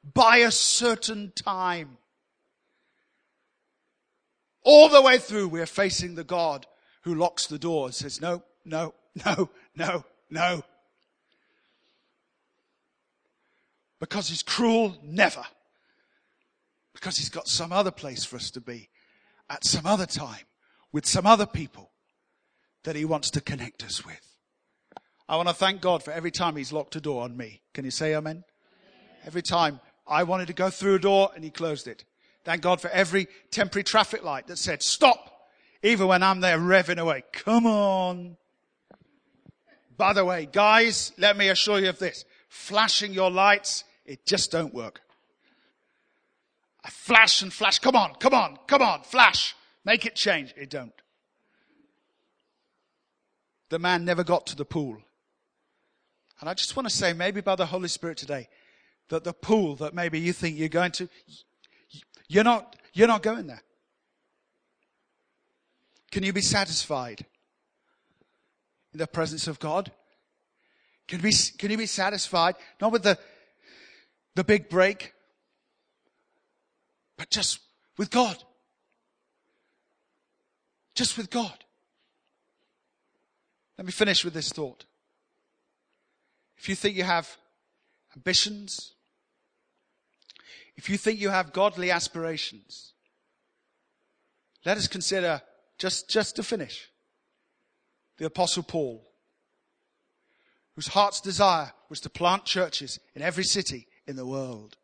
by 0.03 0.37
a 0.37 0.51
certain 0.51 1.31
time, 1.35 1.97
all 4.63 4.89
the 4.89 5.01
way 5.01 5.19
through, 5.19 5.47
we're 5.47 5.65
facing 5.65 6.15
the 6.15 6.23
God 6.23 6.65
who 7.03 7.15
locks 7.15 7.47
the 7.47 7.59
door 7.59 7.85
and 7.85 7.95
says, 7.95 8.19
no, 8.19 8.43
no, 8.65 8.93
no, 9.25 9.49
no, 9.75 10.05
no. 10.29 10.63
Because 14.01 14.27
he's 14.27 14.43
cruel, 14.43 14.97
never. 15.03 15.43
Because 16.93 17.17
he's 17.17 17.29
got 17.29 17.47
some 17.47 17.71
other 17.71 17.91
place 17.91 18.25
for 18.25 18.35
us 18.35 18.51
to 18.51 18.59
be 18.59 18.89
at 19.49 19.63
some 19.63 19.85
other 19.85 20.07
time 20.07 20.45
with 20.91 21.05
some 21.05 21.25
other 21.25 21.45
people 21.45 21.91
that 22.83 22.95
he 22.95 23.05
wants 23.05 23.29
to 23.29 23.41
connect 23.41 23.85
us 23.85 24.03
with. 24.03 24.35
I 25.29 25.37
want 25.37 25.47
to 25.49 25.53
thank 25.53 25.81
God 25.81 26.03
for 26.03 26.11
every 26.11 26.31
time 26.31 26.55
he's 26.55 26.73
locked 26.73 26.95
a 26.95 26.99
door 26.99 27.23
on 27.23 27.37
me. 27.37 27.61
Can 27.73 27.85
you 27.85 27.91
say 27.91 28.15
amen? 28.15 28.31
amen? 28.31 28.43
Every 29.23 29.43
time 29.43 29.79
I 30.07 30.23
wanted 30.23 30.47
to 30.47 30.53
go 30.53 30.71
through 30.71 30.95
a 30.95 30.99
door 30.99 31.29
and 31.35 31.43
he 31.43 31.51
closed 31.51 31.87
it. 31.87 32.03
Thank 32.43 32.63
God 32.63 32.81
for 32.81 32.89
every 32.89 33.27
temporary 33.51 33.83
traffic 33.83 34.23
light 34.23 34.47
that 34.47 34.57
said 34.57 34.81
stop, 34.81 35.47
even 35.83 36.07
when 36.07 36.23
I'm 36.23 36.41
there 36.41 36.57
revving 36.57 36.97
away. 36.97 37.23
Come 37.31 37.67
on. 37.67 38.35
By 39.95 40.13
the 40.13 40.25
way, 40.25 40.49
guys, 40.51 41.13
let 41.19 41.37
me 41.37 41.49
assure 41.49 41.79
you 41.79 41.89
of 41.89 41.99
this. 41.99 42.25
Flashing 42.49 43.13
your 43.13 43.29
lights, 43.29 43.83
it 44.11 44.25
just 44.25 44.51
don't 44.51 44.73
work. 44.73 45.01
I 46.83 46.89
flash 46.89 47.41
and 47.41 47.53
flash. 47.53 47.79
Come 47.79 47.95
on, 47.95 48.15
come 48.15 48.33
on, 48.33 48.57
come 48.67 48.81
on, 48.81 49.03
flash. 49.03 49.55
Make 49.85 50.05
it 50.05 50.15
change. 50.15 50.53
It 50.57 50.69
don't. 50.69 50.93
The 53.69 53.79
man 53.79 54.03
never 54.03 54.25
got 54.25 54.47
to 54.47 54.57
the 54.57 54.65
pool. 54.65 54.97
And 56.41 56.49
I 56.49 56.53
just 56.53 56.75
want 56.75 56.89
to 56.89 56.93
say, 56.93 57.13
maybe 57.13 57.39
by 57.39 57.55
the 57.55 57.67
Holy 57.67 57.87
Spirit 57.87 58.17
today, 58.17 58.49
that 59.07 59.23
the 59.23 59.31
pool 59.31 59.77
that 59.77 59.93
maybe 59.93 60.19
you 60.19 60.33
think 60.33 60.57
you're 60.57 60.67
going 60.67 60.91
to, 60.93 61.07
you're 62.27 62.43
not, 62.43 62.75
you're 62.93 63.07
not 63.07 63.23
going 63.23 63.47
there. 63.47 63.63
Can 66.11 66.23
you 66.23 66.33
be 66.33 66.41
satisfied 66.41 67.25
in 68.91 68.99
the 68.99 69.07
presence 69.07 69.47
of 69.47 69.57
God? 69.59 69.89
Can 71.07 71.21
be, 71.21 71.31
can 71.57 71.71
you 71.71 71.77
be 71.77 71.85
satisfied, 71.85 72.55
not 72.81 72.91
with 72.91 73.03
the, 73.03 73.17
the 74.35 74.43
big 74.43 74.69
break, 74.69 75.13
but 77.17 77.29
just 77.29 77.59
with 77.97 78.09
God? 78.09 78.37
Just 80.95 81.17
with 81.17 81.29
God. 81.29 81.63
Let 83.77 83.85
me 83.85 83.91
finish 83.91 84.23
with 84.23 84.33
this 84.33 84.49
thought. 84.49 84.85
If 86.57 86.69
you 86.69 86.75
think 86.75 86.95
you 86.95 87.03
have 87.03 87.37
ambitions, 88.15 88.93
if 90.75 90.89
you 90.89 90.97
think 90.97 91.19
you 91.19 91.29
have 91.29 91.53
godly 91.53 91.91
aspirations, 91.91 92.93
let 94.65 94.77
us 94.77 94.87
consider, 94.87 95.41
just, 95.77 96.09
just 96.09 96.35
to 96.35 96.43
finish, 96.43 96.89
the 98.17 98.25
apostle 98.25 98.63
Paul, 98.63 99.07
whose 100.75 100.87
heart's 100.87 101.19
desire 101.19 101.73
was 101.89 101.99
to 102.01 102.09
plant 102.09 102.45
churches 102.45 102.99
in 103.15 103.21
every 103.21 103.43
city 103.43 103.87
in 104.11 104.15
the 104.15 104.25
world. 104.25 104.77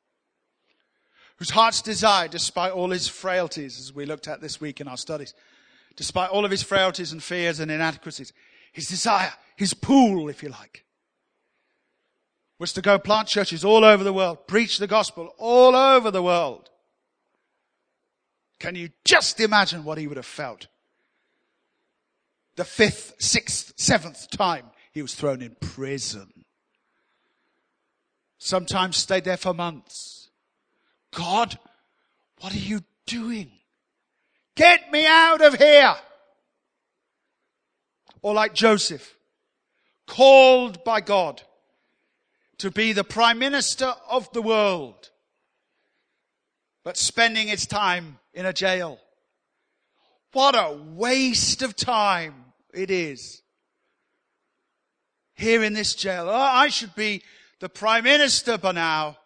Whose 1.35 1.51
heart's 1.51 1.83
desire, 1.83 2.27
despite 2.27 2.71
all 2.71 2.89
his 2.89 3.07
frailties, 3.07 3.79
as 3.79 3.93
we 3.93 4.07
looked 4.07 4.27
at 4.27 4.41
this 4.41 4.59
week 4.59 4.81
in 4.81 4.87
our 4.87 4.97
studies, 4.97 5.35
despite 5.95 6.31
all 6.31 6.45
of 6.45 6.49
his 6.49 6.63
frailties 6.63 7.11
and 7.11 7.21
fears 7.21 7.59
and 7.59 7.69
inadequacies, 7.69 8.33
his 8.71 8.87
desire, 8.87 9.31
his 9.55 9.75
pool, 9.75 10.29
if 10.29 10.41
you 10.41 10.49
like, 10.49 10.83
was 12.57 12.73
to 12.73 12.81
go 12.81 12.97
plant 12.97 13.27
churches 13.27 13.63
all 13.63 13.85
over 13.85 14.03
the 14.03 14.13
world, 14.13 14.47
preach 14.47 14.79
the 14.79 14.87
gospel 14.87 15.31
all 15.37 15.75
over 15.75 16.09
the 16.09 16.23
world. 16.23 16.71
Can 18.59 18.73
you 18.73 18.89
just 19.05 19.39
imagine 19.39 19.83
what 19.83 19.99
he 19.99 20.07
would 20.07 20.17
have 20.17 20.25
felt? 20.25 20.65
The 22.55 22.65
fifth, 22.65 23.13
sixth, 23.19 23.73
seventh 23.75 24.31
time 24.31 24.65
he 24.91 25.03
was 25.03 25.13
thrown 25.13 25.43
in 25.43 25.55
prison. 25.59 26.36
Sometimes 28.37 28.97
stayed 28.97 29.23
there 29.23 29.37
for 29.37 29.53
months. 29.53 30.29
God, 31.13 31.57
what 32.39 32.53
are 32.53 32.59
you 32.59 32.81
doing? 33.05 33.51
Get 34.55 34.91
me 34.91 35.05
out 35.07 35.41
of 35.41 35.55
here. 35.55 35.95
Or 38.21 38.33
like 38.33 38.53
Joseph, 38.53 39.15
called 40.05 40.83
by 40.83 41.01
God 41.01 41.41
to 42.57 42.71
be 42.71 42.91
the 42.91 43.03
prime 43.03 43.39
minister 43.39 43.93
of 44.09 44.31
the 44.33 44.41
world, 44.41 45.11
but 46.83 46.97
spending 46.97 47.47
his 47.47 47.67
time 47.67 48.19
in 48.33 48.45
a 48.45 48.53
jail. 48.53 48.99
What 50.33 50.55
a 50.55 50.73
waste 50.73 51.61
of 51.61 51.75
time 51.75 52.45
it 52.73 52.91
is. 52.91 53.41
Here 55.35 55.63
in 55.63 55.73
this 55.73 55.93
jail. 55.93 56.27
Oh, 56.29 56.33
I 56.33 56.69
should 56.69 56.95
be 56.95 57.21
the 57.59 57.69
prime 57.69 58.03
minister 58.03 58.57
by 58.57 58.71
now. 58.71 59.17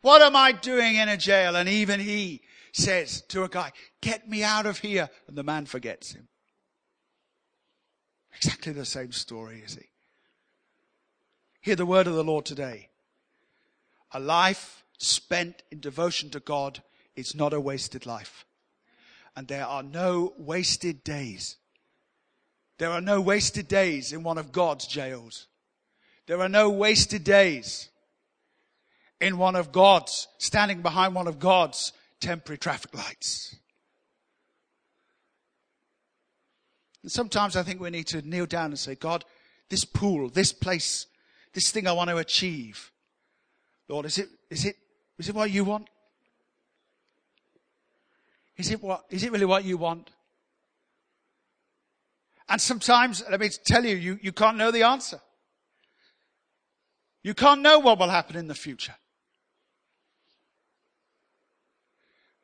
What 0.00 0.22
am 0.22 0.36
I 0.36 0.52
doing 0.52 0.96
in 0.96 1.08
a 1.08 1.16
jail? 1.16 1.56
And 1.56 1.68
even 1.68 2.00
he 2.00 2.42
says 2.72 3.22
to 3.28 3.42
a 3.42 3.48
guy, 3.48 3.72
get 4.00 4.28
me 4.28 4.42
out 4.42 4.66
of 4.66 4.78
here. 4.78 5.08
And 5.26 5.36
the 5.36 5.42
man 5.42 5.66
forgets 5.66 6.12
him. 6.12 6.28
Exactly 8.36 8.72
the 8.72 8.84
same 8.84 9.12
story, 9.12 9.62
is 9.64 9.74
he? 9.74 9.86
Hear 11.60 11.76
the 11.76 11.86
word 11.86 12.06
of 12.06 12.14
the 12.14 12.24
Lord 12.24 12.44
today. 12.44 12.90
A 14.12 14.20
life 14.20 14.84
spent 14.98 15.62
in 15.70 15.80
devotion 15.80 16.30
to 16.30 16.40
God 16.40 16.82
is 17.16 17.34
not 17.34 17.52
a 17.52 17.60
wasted 17.60 18.06
life. 18.06 18.44
And 19.34 19.48
there 19.48 19.66
are 19.66 19.82
no 19.82 20.34
wasted 20.38 21.02
days. 21.02 21.56
There 22.78 22.90
are 22.90 23.00
no 23.00 23.20
wasted 23.20 23.68
days 23.68 24.12
in 24.12 24.22
one 24.22 24.38
of 24.38 24.52
God's 24.52 24.86
jails. 24.86 25.48
There 26.26 26.40
are 26.40 26.48
no 26.48 26.70
wasted 26.70 27.24
days 27.24 27.88
in 29.20 29.38
one 29.38 29.56
of 29.56 29.72
God's, 29.72 30.28
standing 30.38 30.82
behind 30.82 31.14
one 31.14 31.28
of 31.28 31.38
God's 31.38 31.92
temporary 32.20 32.58
traffic 32.58 32.94
lights. 32.94 33.56
And 37.02 37.12
sometimes 37.12 37.56
I 37.56 37.62
think 37.62 37.80
we 37.80 37.90
need 37.90 38.08
to 38.08 38.22
kneel 38.22 38.46
down 38.46 38.66
and 38.66 38.78
say, 38.78 38.94
God, 38.94 39.24
this 39.68 39.84
pool, 39.84 40.28
this 40.28 40.52
place 40.52 41.06
this 41.56 41.70
thing 41.70 41.86
I 41.86 41.92
want 41.92 42.10
to 42.10 42.18
achieve. 42.18 42.92
Lord, 43.88 44.04
is 44.04 44.18
it, 44.18 44.28
is 44.50 44.66
it, 44.66 44.76
is 45.18 45.30
it 45.30 45.34
what 45.34 45.50
you 45.50 45.64
want? 45.64 45.88
Is 48.58 48.70
it 48.70 48.82
what, 48.82 49.06
is 49.08 49.24
it 49.24 49.32
really 49.32 49.46
what 49.46 49.64
you 49.64 49.78
want? 49.78 50.10
And 52.46 52.60
sometimes, 52.60 53.24
let 53.30 53.40
me 53.40 53.48
tell 53.48 53.86
you, 53.86 53.96
you, 53.96 54.18
you 54.20 54.32
can't 54.32 54.58
know 54.58 54.70
the 54.70 54.82
answer. 54.82 55.18
You 57.26 57.34
can't 57.34 57.60
know 57.60 57.80
what 57.80 57.98
will 57.98 58.08
happen 58.08 58.36
in 58.36 58.46
the 58.46 58.54
future. 58.54 58.94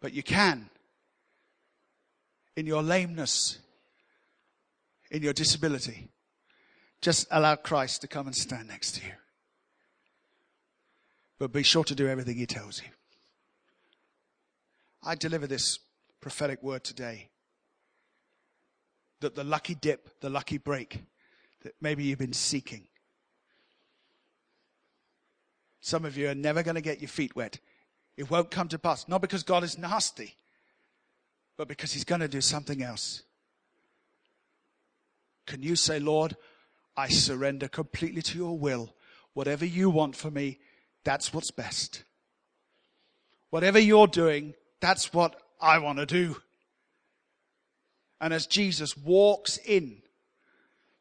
But 0.01 0.13
you 0.13 0.25
can. 0.25 0.71
In 2.57 2.67
your 2.67 2.83
lameness, 2.83 3.61
in 5.13 5.23
your 5.23 5.35
disability, 5.35 6.09
just 7.01 7.29
allow 7.31 7.55
Christ 7.55 8.01
to 8.01 8.09
come 8.09 8.27
and 8.27 8.35
stand 8.35 8.67
next 8.67 8.97
to 8.97 9.07
you. 9.07 9.13
But 11.39 11.53
be 11.53 11.63
sure 11.63 11.85
to 11.85 11.95
do 11.95 12.09
everything 12.09 12.37
he 12.37 12.47
tells 12.47 12.83
you. 12.83 12.89
I 15.01 15.15
deliver 15.15 15.47
this 15.47 15.79
prophetic 16.21 16.61
word 16.61 16.83
today 16.83 17.29
that 19.21 19.37
the 19.37 19.45
lucky 19.45 19.77
dip, 19.77 20.19
the 20.19 20.29
lucky 20.29 20.59
break 20.59 21.05
that 21.63 21.75
maybe 21.81 22.03
you've 22.03 22.19
been 22.19 22.33
seeking. 22.33 22.89
Some 25.83 26.05
of 26.05 26.17
you 26.17 26.31
are 26.31 26.35
never 26.35 26.63
going 26.63 26.77
to 26.77 26.81
get 26.81 27.01
your 27.01 27.09
feet 27.09 27.37
wet. 27.37 27.59
It 28.17 28.31
won't 28.31 28.53
come 28.53 28.69
to 28.69 28.79
pass. 28.79 29.09
Not 29.09 29.21
because 29.21 29.43
God 29.43 29.65
is 29.65 29.77
nasty, 29.77 30.37
but 31.57 31.67
because 31.69 31.93
He's 31.93 32.05
going 32.05 32.21
to 32.21 32.29
do 32.29 32.41
something 32.41 32.83
else. 32.83 33.25
Can 35.45 35.63
you 35.63 35.75
say, 35.75 35.99
Lord, 35.99 36.37
I 36.97 37.09
surrender 37.09 37.67
completely 37.67 38.23
to 38.23 38.39
your 38.39 38.57
will. 38.57 38.95
Whatever 39.35 39.65
you 39.65 39.91
want 39.91 40.15
for 40.15 40.31
me, 40.31 40.61
that's 41.05 41.35
what's 41.35 41.51
best. 41.51 42.05
Whatever 43.51 43.81
you're 43.81 44.07
doing, 44.07 44.55
that's 44.81 45.13
what 45.13 45.35
I 45.61 45.79
want 45.79 45.99
to 45.99 46.07
do. 46.07 46.37
And 48.21 48.33
as 48.33 48.47
Jesus 48.47 48.97
walks 48.97 49.57
in 49.59 50.03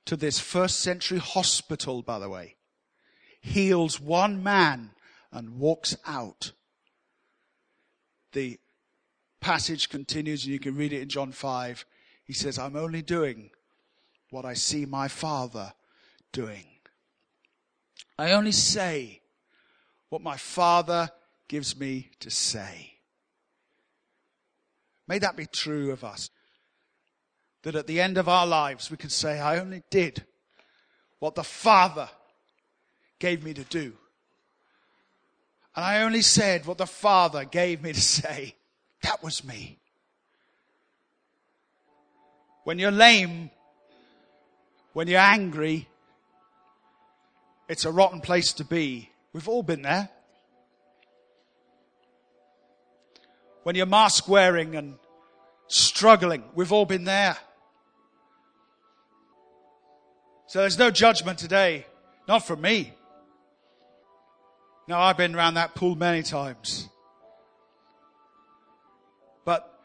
to 0.06 0.16
this 0.16 0.40
first 0.40 0.80
century 0.80 1.20
hospital, 1.20 2.02
by 2.02 2.18
the 2.18 2.30
way, 2.30 2.56
heals 3.42 4.00
one 4.00 4.42
man 4.42 4.92
and 5.32 5.60
walks 5.60 5.98
out. 6.06 6.54
The 8.34 8.60
passage 9.42 9.90
continues 9.90 10.46
and 10.46 10.54
you 10.54 10.60
can 10.60 10.76
read 10.76 10.94
it 10.94 11.02
in 11.02 11.10
John 11.10 11.32
5. 11.32 11.86
He 12.24 12.34
says, 12.34 12.58
I'm 12.58 12.76
only 12.76 13.02
doing 13.02 13.50
what 14.30 14.46
I 14.46 14.54
see 14.54 14.86
my 14.86 15.08
Father 15.08 15.74
doing. 16.32 16.66
I 18.18 18.32
only 18.32 18.52
say 18.52 19.22
what 20.10 20.22
my 20.22 20.38
Father 20.38 21.10
gives 21.48 21.78
me 21.78 22.12
to 22.20 22.30
say. 22.30 22.94
May 25.08 25.20
that 25.20 25.36
be 25.36 25.48
true 25.48 25.92
of 25.92 26.04
us. 26.04 26.30
That 27.64 27.76
at 27.76 27.88
the 27.88 28.00
end 28.00 28.18
of 28.18 28.30
our 28.30 28.48
lives 28.48 28.90
we 28.90 28.98
can 28.98 29.10
say, 29.10 29.40
I 29.40 29.60
only 29.60 29.84
did 29.90 30.26
what 31.20 31.36
the 31.36 31.44
Father 31.44 32.10
gave 33.22 33.44
me 33.44 33.54
to 33.54 33.64
do. 33.64 33.94
And 35.76 35.86
I 35.86 36.02
only 36.02 36.22
said 36.22 36.66
what 36.66 36.78
the 36.78 36.86
Father 36.86 37.46
gave 37.46 37.82
me 37.82 37.94
to 37.94 38.02
say. 38.02 38.56
That 39.04 39.24
was 39.24 39.46
me. 39.46 39.80
When 42.66 42.78
you're 42.78 42.92
lame, 42.92 43.50
when 44.94 45.08
you're 45.08 45.20
angry, 45.20 45.88
it's 47.70 47.86
a 47.86 47.92
rotten 47.92 48.20
place 48.20 48.52
to 48.54 48.66
be. 48.66 49.10
We've 49.32 49.48
all 49.48 49.64
been 49.64 49.82
there. 49.82 50.10
When 53.64 53.76
you're 53.76 53.86
mask 53.86 54.28
wearing 54.28 54.76
and 54.76 54.98
struggling, 55.68 56.44
we've 56.54 56.74
all 56.74 56.86
been 56.86 57.06
there. 57.06 57.38
So 60.48 60.60
there's 60.60 60.78
no 60.78 60.92
judgment 60.92 61.40
today. 61.40 61.86
Not 62.28 62.46
from 62.46 62.62
me. 62.62 62.94
No, 64.92 65.00
I've 65.00 65.16
been 65.16 65.34
around 65.34 65.54
that 65.54 65.74
pool 65.74 65.96
many 65.96 66.22
times. 66.22 66.90
But 69.46 69.80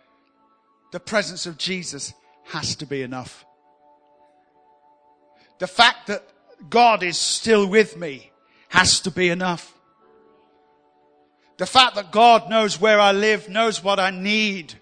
the 0.91 0.99
presence 0.99 1.47
of 1.47 1.57
Jesus 1.57 2.13
has 2.47 2.75
to 2.75 2.87
be 2.87 3.03
enough. 3.03 3.47
The 5.61 5.69
fact 5.69 6.09
that 6.09 6.25
God 6.69 7.05
is 7.05 7.17
still 7.17 7.69
with 7.69 7.97
me 7.97 8.33
has 8.71 8.99
to 9.03 9.13
be 9.13 9.29
enough. 9.29 9.73
The 11.59 11.67
fact 11.67 11.95
that 11.95 12.11
God 12.11 12.51
knows 12.51 12.81
where 12.81 12.99
I 12.99 13.13
live, 13.13 13.49
knows 13.49 13.85
what 13.85 14.01
I 14.01 14.11
need, 14.11 14.75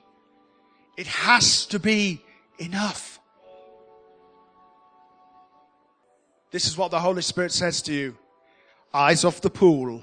it 0.97 1.07
has 1.07 1.67
to 1.67 1.79
be 1.79 2.23
enough. 2.59 3.21
This 6.51 6.67
is 6.67 6.79
what 6.79 6.91
the 6.91 7.01
Holy 7.01 7.21
Spirit 7.21 7.53
says 7.53 7.83
to 7.83 7.93
you. 7.93 8.17
Eyes 8.95 9.27
off 9.27 9.43
the 9.43 9.51
pool 9.51 10.03